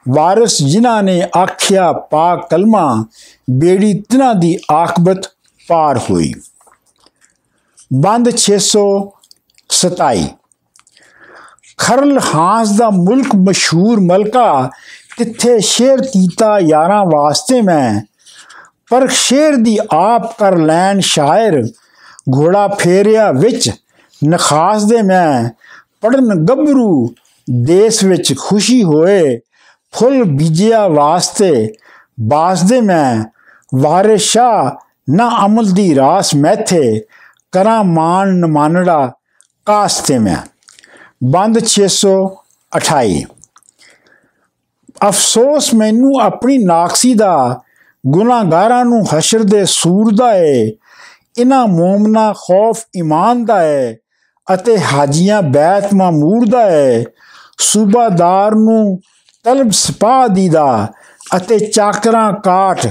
ਵਾਰਿਸ 0.06 0.62
ਜਿਨ੍ਹਾਂ 0.64 1.02
ਨੇ 1.04 1.22
ਆਖਿਆ 1.38 1.92
ਪਾਕ 2.12 2.48
ਕਲਮਾ 2.50 2.84
ਬੇੜੀ 3.52 3.94
ਤਿਨਾਂ 4.02 4.34
ਦੀ 4.36 4.58
ਆਕਬਤ 4.72 5.28
ਪਾਰ 5.68 5.98
ਹੋਈ 6.10 6.32
ਬੰਦ 7.92 8.30
627 8.38 10.24
ਖਰਲ 11.78 12.20
ਹਾਂਸ 12.26 12.72
ਦਾ 12.72 12.90
ਮੁਲਕ 12.96 13.36
ਮਸ਼ਹੂਰ 13.42 14.00
ਮਲਕਾ 14.04 14.48
ਕਿੱਥੇ 15.24 15.60
ਸ਼ੇਰ 15.60 16.02
ਕੀਤਾ 16.02 16.60
ਯਾਰਾਂ 16.60 17.06
ਵਾਸਤੇ 17.06 17.62
ਮੈਂ? 17.62 18.02
ਪਰ 18.90 19.08
ਸ਼ੇਰ 19.08 19.56
ਦੀ 19.56 19.78
ਆਪ 19.92 20.38
ਕਰ 20.38 20.58
ਲੈਣ 20.58 21.00
ਸ਼ਾਇਰ, 21.00 21.64
ਘੋੜਾ 22.38 22.68
ਫੇਰਿਆ 22.68 23.32
ਵਿੱਚ 23.32 23.72
ਨਖਾਸ 24.28 24.84
ਦੇ 24.84 25.02
ਮੈਂ। 25.02 25.50
ਪੜਨ 26.02 26.46
ਗੱਭਰੂ 26.46 27.14
ਦੇਸ਼ 27.52 28.06
ਵਿੱਚ 28.06 28.38
ਖੁਸ਼ੀ 28.38 28.84
ਹੋਏ, 28.84 29.40
ਫੁੱਲ 29.92 30.24
ਬੀਜਿਆ 30.24 30.88
ਵਾਸਤੇ 30.88 31.74
ਬਾਸ 32.20 32.64
ਦੇ 32.64 32.82
ਮੈਂ। 32.82 33.24
ਵਾਰਿਸ਼ਾ 33.80 34.78
ਨਾ 35.10 35.46
ਅਮਲ 35.46 35.72
ਦੀ 35.72 35.96
ਰਾਸ 35.96 36.36
ਮੈਥੇ, 36.36 37.02
ਕਰਾਂ 37.52 37.84
ਮਾਨ 37.84 38.28
ਨਮਾਨੜਾ 38.28 39.12
ਕਾਸਤੇ 39.66 40.20
ਮੈਂ। 40.20 40.38
ਬੰਦ 41.24 41.60
628 41.66 43.41
ਅਫਸੋਸ 45.08 45.74
ਮੈਨੂੰ 45.74 46.12
ਆਪਣੀ 46.22 46.58
ਨਾਕਸੀ 46.58 47.14
ਦਾ, 47.14 47.60
ਗੁਨਾਹਗਾਰਾਂ 48.08 48.86
ਨੂੰ 48.86 49.06
ਹਸ਼ਰ 49.18 49.44
ਦੇ 49.44 49.66
ਸੂਰ 49.66 50.16
ਦਾ 50.16 50.34
ਏ। 50.36 50.72
ਇਨਾ 51.38 51.66
ਮੂਮਨਾ 51.66 52.34
ਖੌਫ 52.34 52.84
ਇਮਾਨ 52.96 53.46
ਦਾ 53.46 53.64
ਏ 53.64 53.96
ਅਤੇ 54.54 54.80
ਹਾਜੀਆਂ 54.80 55.42
ਬੈਤ 55.42 55.94
ਮਾਮੂਰ 55.94 56.46
ਦਾ 56.48 56.68
ਏ। 56.68 57.06
ਸੂਬਾਦਾਰ 57.60 58.56
ਨੂੰ 58.56 59.00
ਤਲਬ 59.44 59.72
ਸਪਾ 59.72 60.28
ਦੀ 60.28 60.50
ਦਾ 60.50 60.88
ਅਤੇ 61.36 61.60
ਚਾਕਰਾਂ 61.60 62.34
ਕਾਠ 62.34 62.88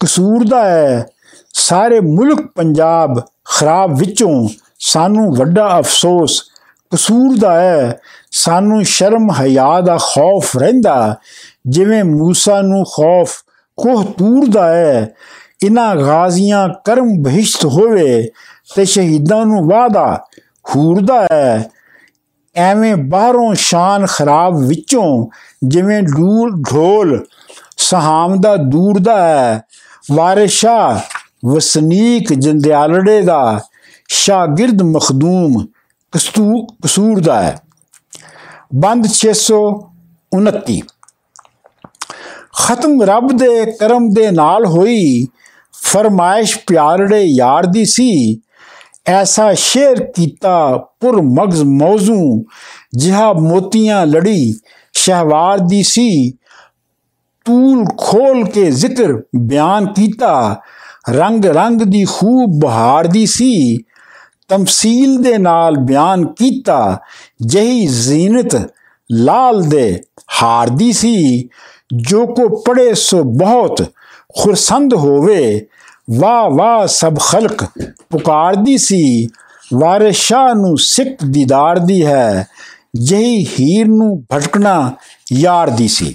ਕਸੂਰ 0.00 0.44
ਦਾ 0.48 0.64
ਹੈ 0.64 1.06
ਸਾਰੇ 1.54 2.00
ਮੁਲਕ 2.00 2.46
ਪੰਜਾਬ 2.46 3.20
ਖਰਾਬ 3.44 3.98
ਵਿੱਚੋਂ 3.98 4.48
ਸਾਨੂੰ 4.78 5.34
ਵੱਡਾ 5.34 5.78
ਅਫਸੋਸ 5.78 6.42
ਕਸੂਰ 6.91 7.37
ਦਾ 7.37 7.61
ਹੈ 7.61 7.99
ਸਾਨੂੰ 8.31 8.83
ਸ਼ਰਮ 8.83 9.29
ਹਿਆ 9.31 9.81
ਦਾ 9.81 9.97
ਖੌਫ 9.97 10.57
ਰਹਿੰਦਾ 10.57 11.15
ਜਿਵੇਂ 11.67 12.03
موسی 12.03 12.61
ਨੂੰ 12.63 12.83
ਖੌਫ 12.85 13.29
ਕੋਹ 13.77 14.03
ਤੂਰ 14.03 14.47
ਦਾ 14.47 14.67
ਹੈ 14.67 15.13
ਇਨਾ 15.63 15.95
ਗਾਜ਼ੀਆਂ 15.95 16.69
ਕਰਮ 16.85 17.15
ਬਹਿਸ਼ਤ 17.23 17.65
ਹੋਵੇ 17.65 18.29
ਤੇ 18.75 18.85
ਸ਼ਹੀਦਾਂ 18.85 19.45
ਨੂੰ 19.45 19.67
ਵਾਦਾ 19.67 20.25
ਹੂਰ 20.75 21.01
ਦਾ 21.01 21.27
ਹੈ 21.31 21.69
ਐਵੇਂ 22.55 22.95
ਬਾਹਰੋਂ 22.95 23.53
ਸ਼ਾਨ 23.55 24.05
ਖਰਾਬ 24.05 24.57
ਵਿੱਚੋਂ 24.57 25.27
ਜਿਵੇਂ 25.63 26.01
ਢੂਲ 26.01 26.61
ਢੋਲ 26.71 27.25
ਸਹਾਮ 27.77 28.41
ਦਾ 28.41 28.55
ਦੂਰ 28.55 28.99
ਦਾ 28.99 29.21
ਹੈ 29.27 29.61
ਵਾਰਿਸ਼ਾ 30.11 30.99
ਵਸਨੀਕ 31.45 32.33
ਜੰਦਿਆਲੜੇ 32.33 33.21
ਦਾ 33.21 33.59
ਸ਼ਾਗਿਰਦ 34.07 34.81
ਮਖਦੂਮ 34.81 35.65
ਕਸੂਰ 36.12 37.20
ਦਾ 37.20 37.40
ਹੈ। 37.42 37.56
ਬੰਦ 38.74 39.06
629 39.14 40.80
ਖਤਮ 42.58 43.02
ਰੱਬ 43.02 43.32
ਦੇ 43.32 43.72
ਕਰਮ 43.72 44.08
ਦੇ 44.10 44.30
ਨਾਲ 44.30 44.66
ਹੋਈ 44.66 45.26
ਫਰਮਾਇਸ਼ 45.82 46.56
ਪਿਆਰੜੇ 46.66 47.20
ਯਾਰ 47.24 47.66
ਦੀ 47.66 47.84
ਸੀ। 47.84 48.08
ਐਸਾ 49.06 49.52
ਸ਼ੇਰ 49.54 50.02
ਕੀਤਾ 50.16 50.54
ਪੁਰ 51.00 51.20
ਮਗਜ਼ 51.22 51.62
ਮੌਜ਼ੂ, 51.62 52.44
ਜਿਹਾ 52.96 53.32
ਮੋਤੀਆਂ 53.32 54.06
ਲੜੀ 54.06 54.54
ਸ਼ਹਿਵਾਰ 54.92 55.58
ਦੀ 55.58 55.82
ਸੀ। 55.82 56.08
ਤੂਲ 57.46 57.84
ਖੋਲ 57.98 58.44
ਕੇ 58.44 58.70
ਜ਼ਿਕਰ 58.70 59.12
ਬਿਆਨ 59.36 59.92
ਕੀਤਾ 59.92 60.60
ਰੰਗ 61.10 61.44
ਰੰਗ 61.44 61.82
ਦੀ 61.82 62.04
ਖੂਬ 62.04 62.58
ਬਹਾਰ 62.60 63.06
ਦੀ 63.06 63.26
ਸੀ। 63.26 63.78
ਤਮਸੀਲ 64.48 65.22
ਦੇ 65.22 65.38
ਨਾਲ 65.38 65.76
ਬਿਆਨ 65.76 66.26
ਕੀਤਾ, 66.26 66.98
ਜਹੀ 67.46 67.86
ਜ਼ੀਨਤ 67.86 68.70
ਲਾਲ 69.12 69.62
ਦੇ 69.62 70.02
ਹਾਰ 70.42 70.68
ਦੀ 70.68 70.92
ਸੀ, 70.92 71.48
ਜੋ 71.96 72.26
ਕੋ 72.26 72.48
ਪੜੇ 72.48 72.94
ਸੋ 72.94 73.22
ਬਹੁਤ 73.22 73.82
ਖੁਰਸੰਦ 74.40 74.94
ਹੋਵੇ, 74.94 75.66
ਵਾਹ 76.10 76.50
ਵਾਹ 76.50 76.86
ਸਭ 76.86 77.18
ਖਲਕ 77.18 77.64
ਪੁਕਾਰਦੀ 78.10 78.78
ਸੀ, 78.78 79.28
ਵਾਰਿਸ 79.74 80.32
ਨੂੰ 80.56 80.78
ਸਿੱਖ 80.78 81.24
ਦੀਦਾਰ 81.24 81.78
ਦੀ 81.78 82.06
ਹੈ, 82.06 82.46
ਜਹੀ 82.94 83.46
ਹੀਰ 83.46 83.88
ਨੂੰ 83.88 84.24
ਭਟਕਣਾ 84.34 84.92
ਯਾਰ 85.32 85.70
ਦੀ 85.70 85.88
ਸੀ। 85.88 86.14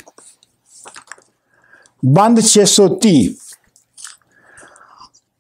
ਬੰਦ 2.06 2.40
630 2.40 3.36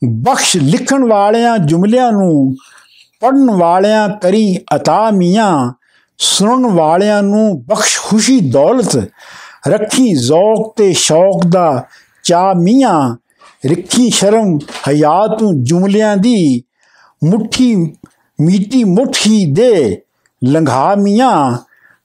ਬਖਸ਼ 0.05 0.57
ਲਿਖਣ 0.57 1.03
ਵਾਲਿਆਂ 1.03 1.57
ਜੁਮਲਿਆਂ 1.57 2.11
ਨੂੰ 2.11 2.55
ਪੜਨ 3.23 3.51
ਵਾਲਿਆਂ 3.51 4.09
ਕਰੀ 4.09 4.59
ਅਤਾ 4.75 5.11
ਮੀਆਂ, 5.11 5.73
ਸੁਣਨ 6.17 6.65
ਵਾਲਿਆਂ 6.65 7.23
ਨੂੰ 7.23 7.63
ਬਖਸ਼ 7.65 7.99
ਖੁਸ਼ੀ 8.01 8.39
ਦੌਲਤ, 8.39 8.95
ਰੱਖੀ 9.67 10.13
ਜ਼ੌਕ 10.13 10.73
ਤੇ 10.77 10.93
ਸ਼ੌਕ 10.93 11.45
ਦਾ 11.45 11.85
ਚਾ 12.23 12.53
ਮੀਆਂ, 12.53 13.15
ਰੱਖੀ 13.67 14.09
ਸ਼ਰਮ 14.09 14.57
ਹਯਾ 14.57 15.27
ਤੂੰ 15.39 15.63
ਜੁਮਲਿਆਂ 15.63 16.17
ਦੀ, 16.17 16.63
ਮੁੱਠੀ 17.23 17.75
ਮੀਟੀ 18.41 18.83
ਮੁੱਠੀ 18.83 19.45
ਦੇ 19.45 20.01
ਲੰਘਾ 20.43 20.95
ਮੀਆਂ, 20.95 21.57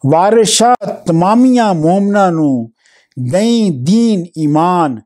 ਵਾਰਿਸ਼ਾ 0.06 0.74
ਤਮਾਮੀਆਂ 1.06 1.74
ਮੋਮਨਾ 1.74 2.30
ਨੂੰ 2.30 2.70
ਦਈ 3.18 3.70
ਦੀਨ 3.70 4.24
ਈਮਾਨ 4.38 5.00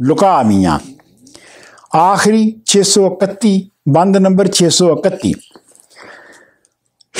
ਲੁਕਾ 0.00 0.42
ਮੀਆਂ। 0.42 0.78
ਆਖਰੀ 1.96 2.60
631 2.66 3.70
ਬੰਦ 3.88 4.16
ਨੰਬਰ 4.16 4.48
631 4.54 5.32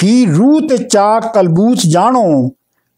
ਹੀ 0.02 0.24
ਰੂਹ 0.26 0.60
ਤੇ 0.68 0.76
ਚਾਕ 0.76 1.32
ਕਲਬੂਚ 1.34 1.86
ਜਾਣੋ, 1.86 2.50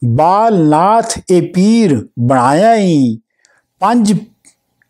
ਬਾਲ 0.03 0.59
ਨਾਥ 0.69 1.19
ਇਹ 1.31 1.43
ਪੀਰ 1.55 1.97
ਬਣਾਇਆ 2.19 2.75
ਹੀ 2.77 3.19
ਪੰਜ 3.81 4.13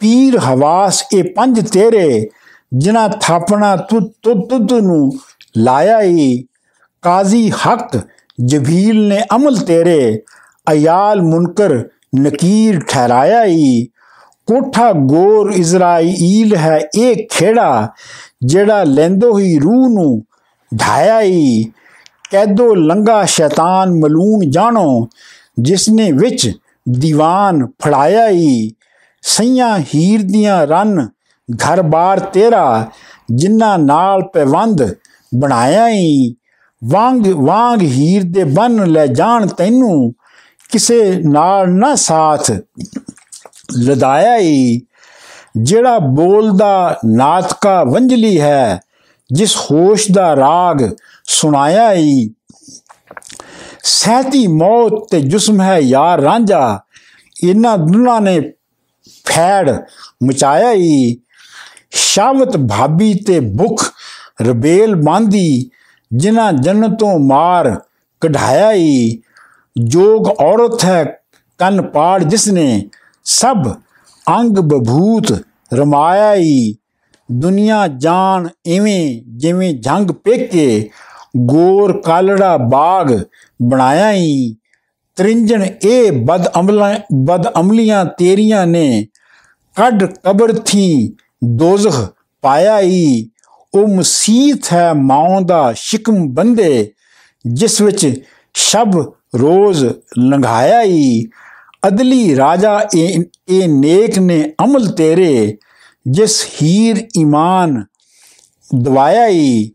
ਪੀਰ 0.00 0.38
ਹਵਾਸ 0.38 1.02
ਇਹ 1.14 1.24
ਪੰਜ 1.36 1.60
ਤੇਰੇ, 1.68 2.28
ਜਿਨ੍ਹਾਂ 2.72 3.08
ਥਾਪਣਾ 3.20 3.74
ਤੁਤ 3.90 4.12
ਤੁਤ 4.24 4.72
ਨੂੰ 4.72 5.12
ਲਾਇਆ 5.56 6.00
ਹੀ 6.00 6.46
ਕਾਜ਼ੀ 7.04 7.50
ਹਕ 7.50 7.98
ਜਬੀਲ 8.44 9.06
ਨੇ 9.08 9.20
ਅਮਲ 9.34 9.56
ਤੇਰੇ, 9.58 10.22
ਅਯਾਲ 10.66 11.22
ਮੁਨਕਰ 11.22 11.78
ਨਕੀਰ 12.20 12.80
ਠਹਿਰਾਇਆ 12.80 13.44
ਹੀ 13.44 13.84
ਕੋਠਾ 14.48 14.92
ਗੋਰ 14.92 15.50
ਇਜ਼ਰਾਈਲ 15.52 16.54
ਹੈ 16.56 16.78
ਇਹ 16.94 17.26
ਖੇੜਾ, 17.30 17.88
ਜਿਹੜਾ 18.44 18.84
ਲੈਂਦੋ 18.84 19.38
ਹੀ 19.38 19.58
ਰੂਹ 19.58 19.88
ਨੂੰ 19.88 20.22
ਢਾਇਆ 20.72 21.20
ਹੀ 21.20 21.70
ਕੈਦੋ 22.30 22.74
ਲੰਗਾ 22.74 23.24
ਸ਼ੈਤਾਨ 23.24 23.92
ਮਲੂਨ 23.94 24.50
ਜਾਣੋ, 24.50 25.08
ਜਿਸਨੇ 25.58 26.10
ਵਿੱਚ 26.12 26.50
ਦੀਵਾਨ 26.86 27.66
ਫੜਾਇਆ 27.82 28.28
ਹੀ 28.28 28.72
ਸਈਆਂ 29.24 29.78
ਹੀਰ 29.94 30.22
ਦੀਆਂ 30.22 30.66
ਰਨ, 30.66 31.08
ਘਰ-ਬਾਰ 31.48 32.20
ਤੇਰਾ 32.20 32.90
ਜਿੰਨਾ 33.30 33.76
ਨਾਲ 33.76 34.22
ਪੈਵੰਦ 34.24 34.82
ਬਣਾਇਆ 35.32 35.88
ਹੀ 35.88 36.34
ਵਾਂਗ 36.82 37.26
ਵਾਂਗ 37.36 37.82
ਹੀਰ 37.82 38.22
ਦੇ 38.24 38.44
ਬਨ 38.44 38.84
ਲੈ 38.86 39.06
ਜਾਣ 39.06 39.46
ਤੈਨੂੰ, 39.46 40.12
ਕਿਸੇ 40.70 41.20
ਨਾਲ 41.24 41.70
ਨਾ 41.70 41.94
ਸਾਥ 41.94 42.50
ਲਦਾਇਆ 43.78 44.36
ਹੀ 44.38 44.80
ਜਿਹੜਾ 45.56 45.98
ਬੋਲਦਾ 45.98 46.98
ਨਾਤਕਾ 47.06 47.82
ਵੰਜਲੀ 47.84 48.40
ਹੈ, 48.40 48.80
ਜਿਸ 49.30 49.56
ਹੋਸ਼ 49.56 50.10
ਦਾ 50.12 50.34
ਰਾਗ 50.36 50.82
ਸੁਣਾਇਆ 51.28 51.92
ਈ। 51.92 52.30
ਸਹਤੀ, 53.84 54.46
ਮੌਤ 54.46 55.08
ਤੇ 55.10 55.20
ਜਿਸਮ 55.20 55.60
ਹੈ 55.60 55.78
ਯਾਰ 55.78 56.20
ਰਾਂਝਾ। 56.20 56.80
ਇਹਨਾਂ 57.44 57.78
ਦੋਨਾਂ 57.78 58.20
ਨੇ 58.20 58.40
ਫੈੜ 59.24 59.80
ਮਚਾਇਆ 60.24 60.72
ਹੀ 60.72 61.20
ਸ਼ਾਵਤ 61.90 62.56
ਭਾਬੀ 62.56 63.14
ਤੇ 63.14 63.40
ਭੁਖ 63.40 63.84
ਰਬੇਲ 64.42 64.94
ਬਾਂਦੀ 64.94 65.70
ਜਿਨ੍ਹਾਂ 66.12 66.52
ਜੰਨਤੋਂ 66.52 67.18
ਮਾਰ 67.18 67.80
ਕਢਾਇਆ 68.20 68.72
ਈ। 68.72 69.22
ਜੋਗ 69.76 70.28
ਔਰਤ 70.28 70.84
ਹੈ 70.84 71.04
ਕੰਨ 71.58 71.82
ਪਾੜ 71.82 72.22
ਜਿਸਨੇ 72.24 72.88
ਸਭ 73.24 73.72
ਅੰਗ 74.40 74.58
ਬਭੂਤ 74.58 75.32
ਰਮਾਇਆ 75.74 76.34
ਈ। 76.34 76.74
ਦੁਨੀਆ 77.32 77.86
ਜਾਣ 77.88 78.48
ਐਵੇਂ 78.66 79.22
ਜਿਵੇਂ 79.36 79.74
ਜੰਗ 79.74 80.10
ਪੇਕੇ 80.10 80.90
ਗੋਰ 81.36 82.02
ਕਾਲੜਾ 82.02 82.56
ਬਾਗ 82.56 83.20
ਬਣਾਇਆ 83.62 84.12
ਈ। 84.12 84.54
ਤ੍ਰਿੰਜਣ 85.16 85.66
ਇਹ 85.84 86.12
ਬਦ 86.12 86.48
ਅਮਲਾਂ 86.60 86.94
ਬਦ 87.14 87.46
ਅਮਲੀਆਂ 87.60 88.04
ਤੇਰੀਆਂ 88.04 88.66
ਨੇ 88.66 89.06
ਕੱਢ 89.76 90.04
ਕਬਰ 90.04 90.52
ਥੀ 90.52 91.16
ਦੋਜ਼ਖ 91.44 92.12
ਪਾਇਆ 92.42 92.80
ਈ। 92.80 93.28
ਉਹ 93.74 93.88
ਮਸੀਤ 93.88 94.72
ਹੈ 94.72 94.92
ਮਾਂ 94.92 95.40
ਦਾ 95.40 95.72
ਸ਼ਿਕਮ 95.76 96.28
ਬੰਦੇ, 96.28 96.92
ਜਿਸ 97.46 97.80
ਵਿੱਚ 97.80 98.24
ਸ਼ਬ 98.54 99.12
ਰੋਜ਼ 99.34 99.84
ਲੰਘਾਇਆ 100.18 100.82
ਈ। 100.82 101.24
ਅਦਲੀ 101.88 102.36
ਰਾਜਾ 102.36 102.80
ਇਹ 102.94 103.24
ਇਹ 103.48 103.68
ਨੇਕ 103.68 104.18
ਨੇ 104.18 104.52
ਅਮਲ 104.64 104.86
ਤੇਰੇ, 104.86 105.58
ਜਿਸ 106.08 106.46
ਹੀਰ 106.62 107.08
ਈਮਾਨ 107.18 107.84
ਦਵਾਇਆ 108.82 109.26
ਈ। 109.26 109.70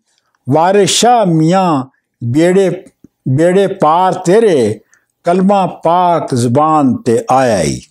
ਵਾਰਿਸ 0.50 0.90
ਸ਼ਾਹ 0.90 1.26
ਮੀਆਂ 1.26 1.86
ਬੇੜੇ 2.24 2.86
ਬੇੜੇ 3.30 3.68
ਪਾਰ 3.68 4.14
ਤੇਰੇ 4.14 4.80
ਕਲਮਾ 5.24 5.66
ਪਾਕ 5.66 6.36
ਜ਼ੁਬਾਨ 6.36 6.96
ਤੇ 6.96 7.26
ਆਇਆ 7.32 7.62
ਈ। 7.62 7.82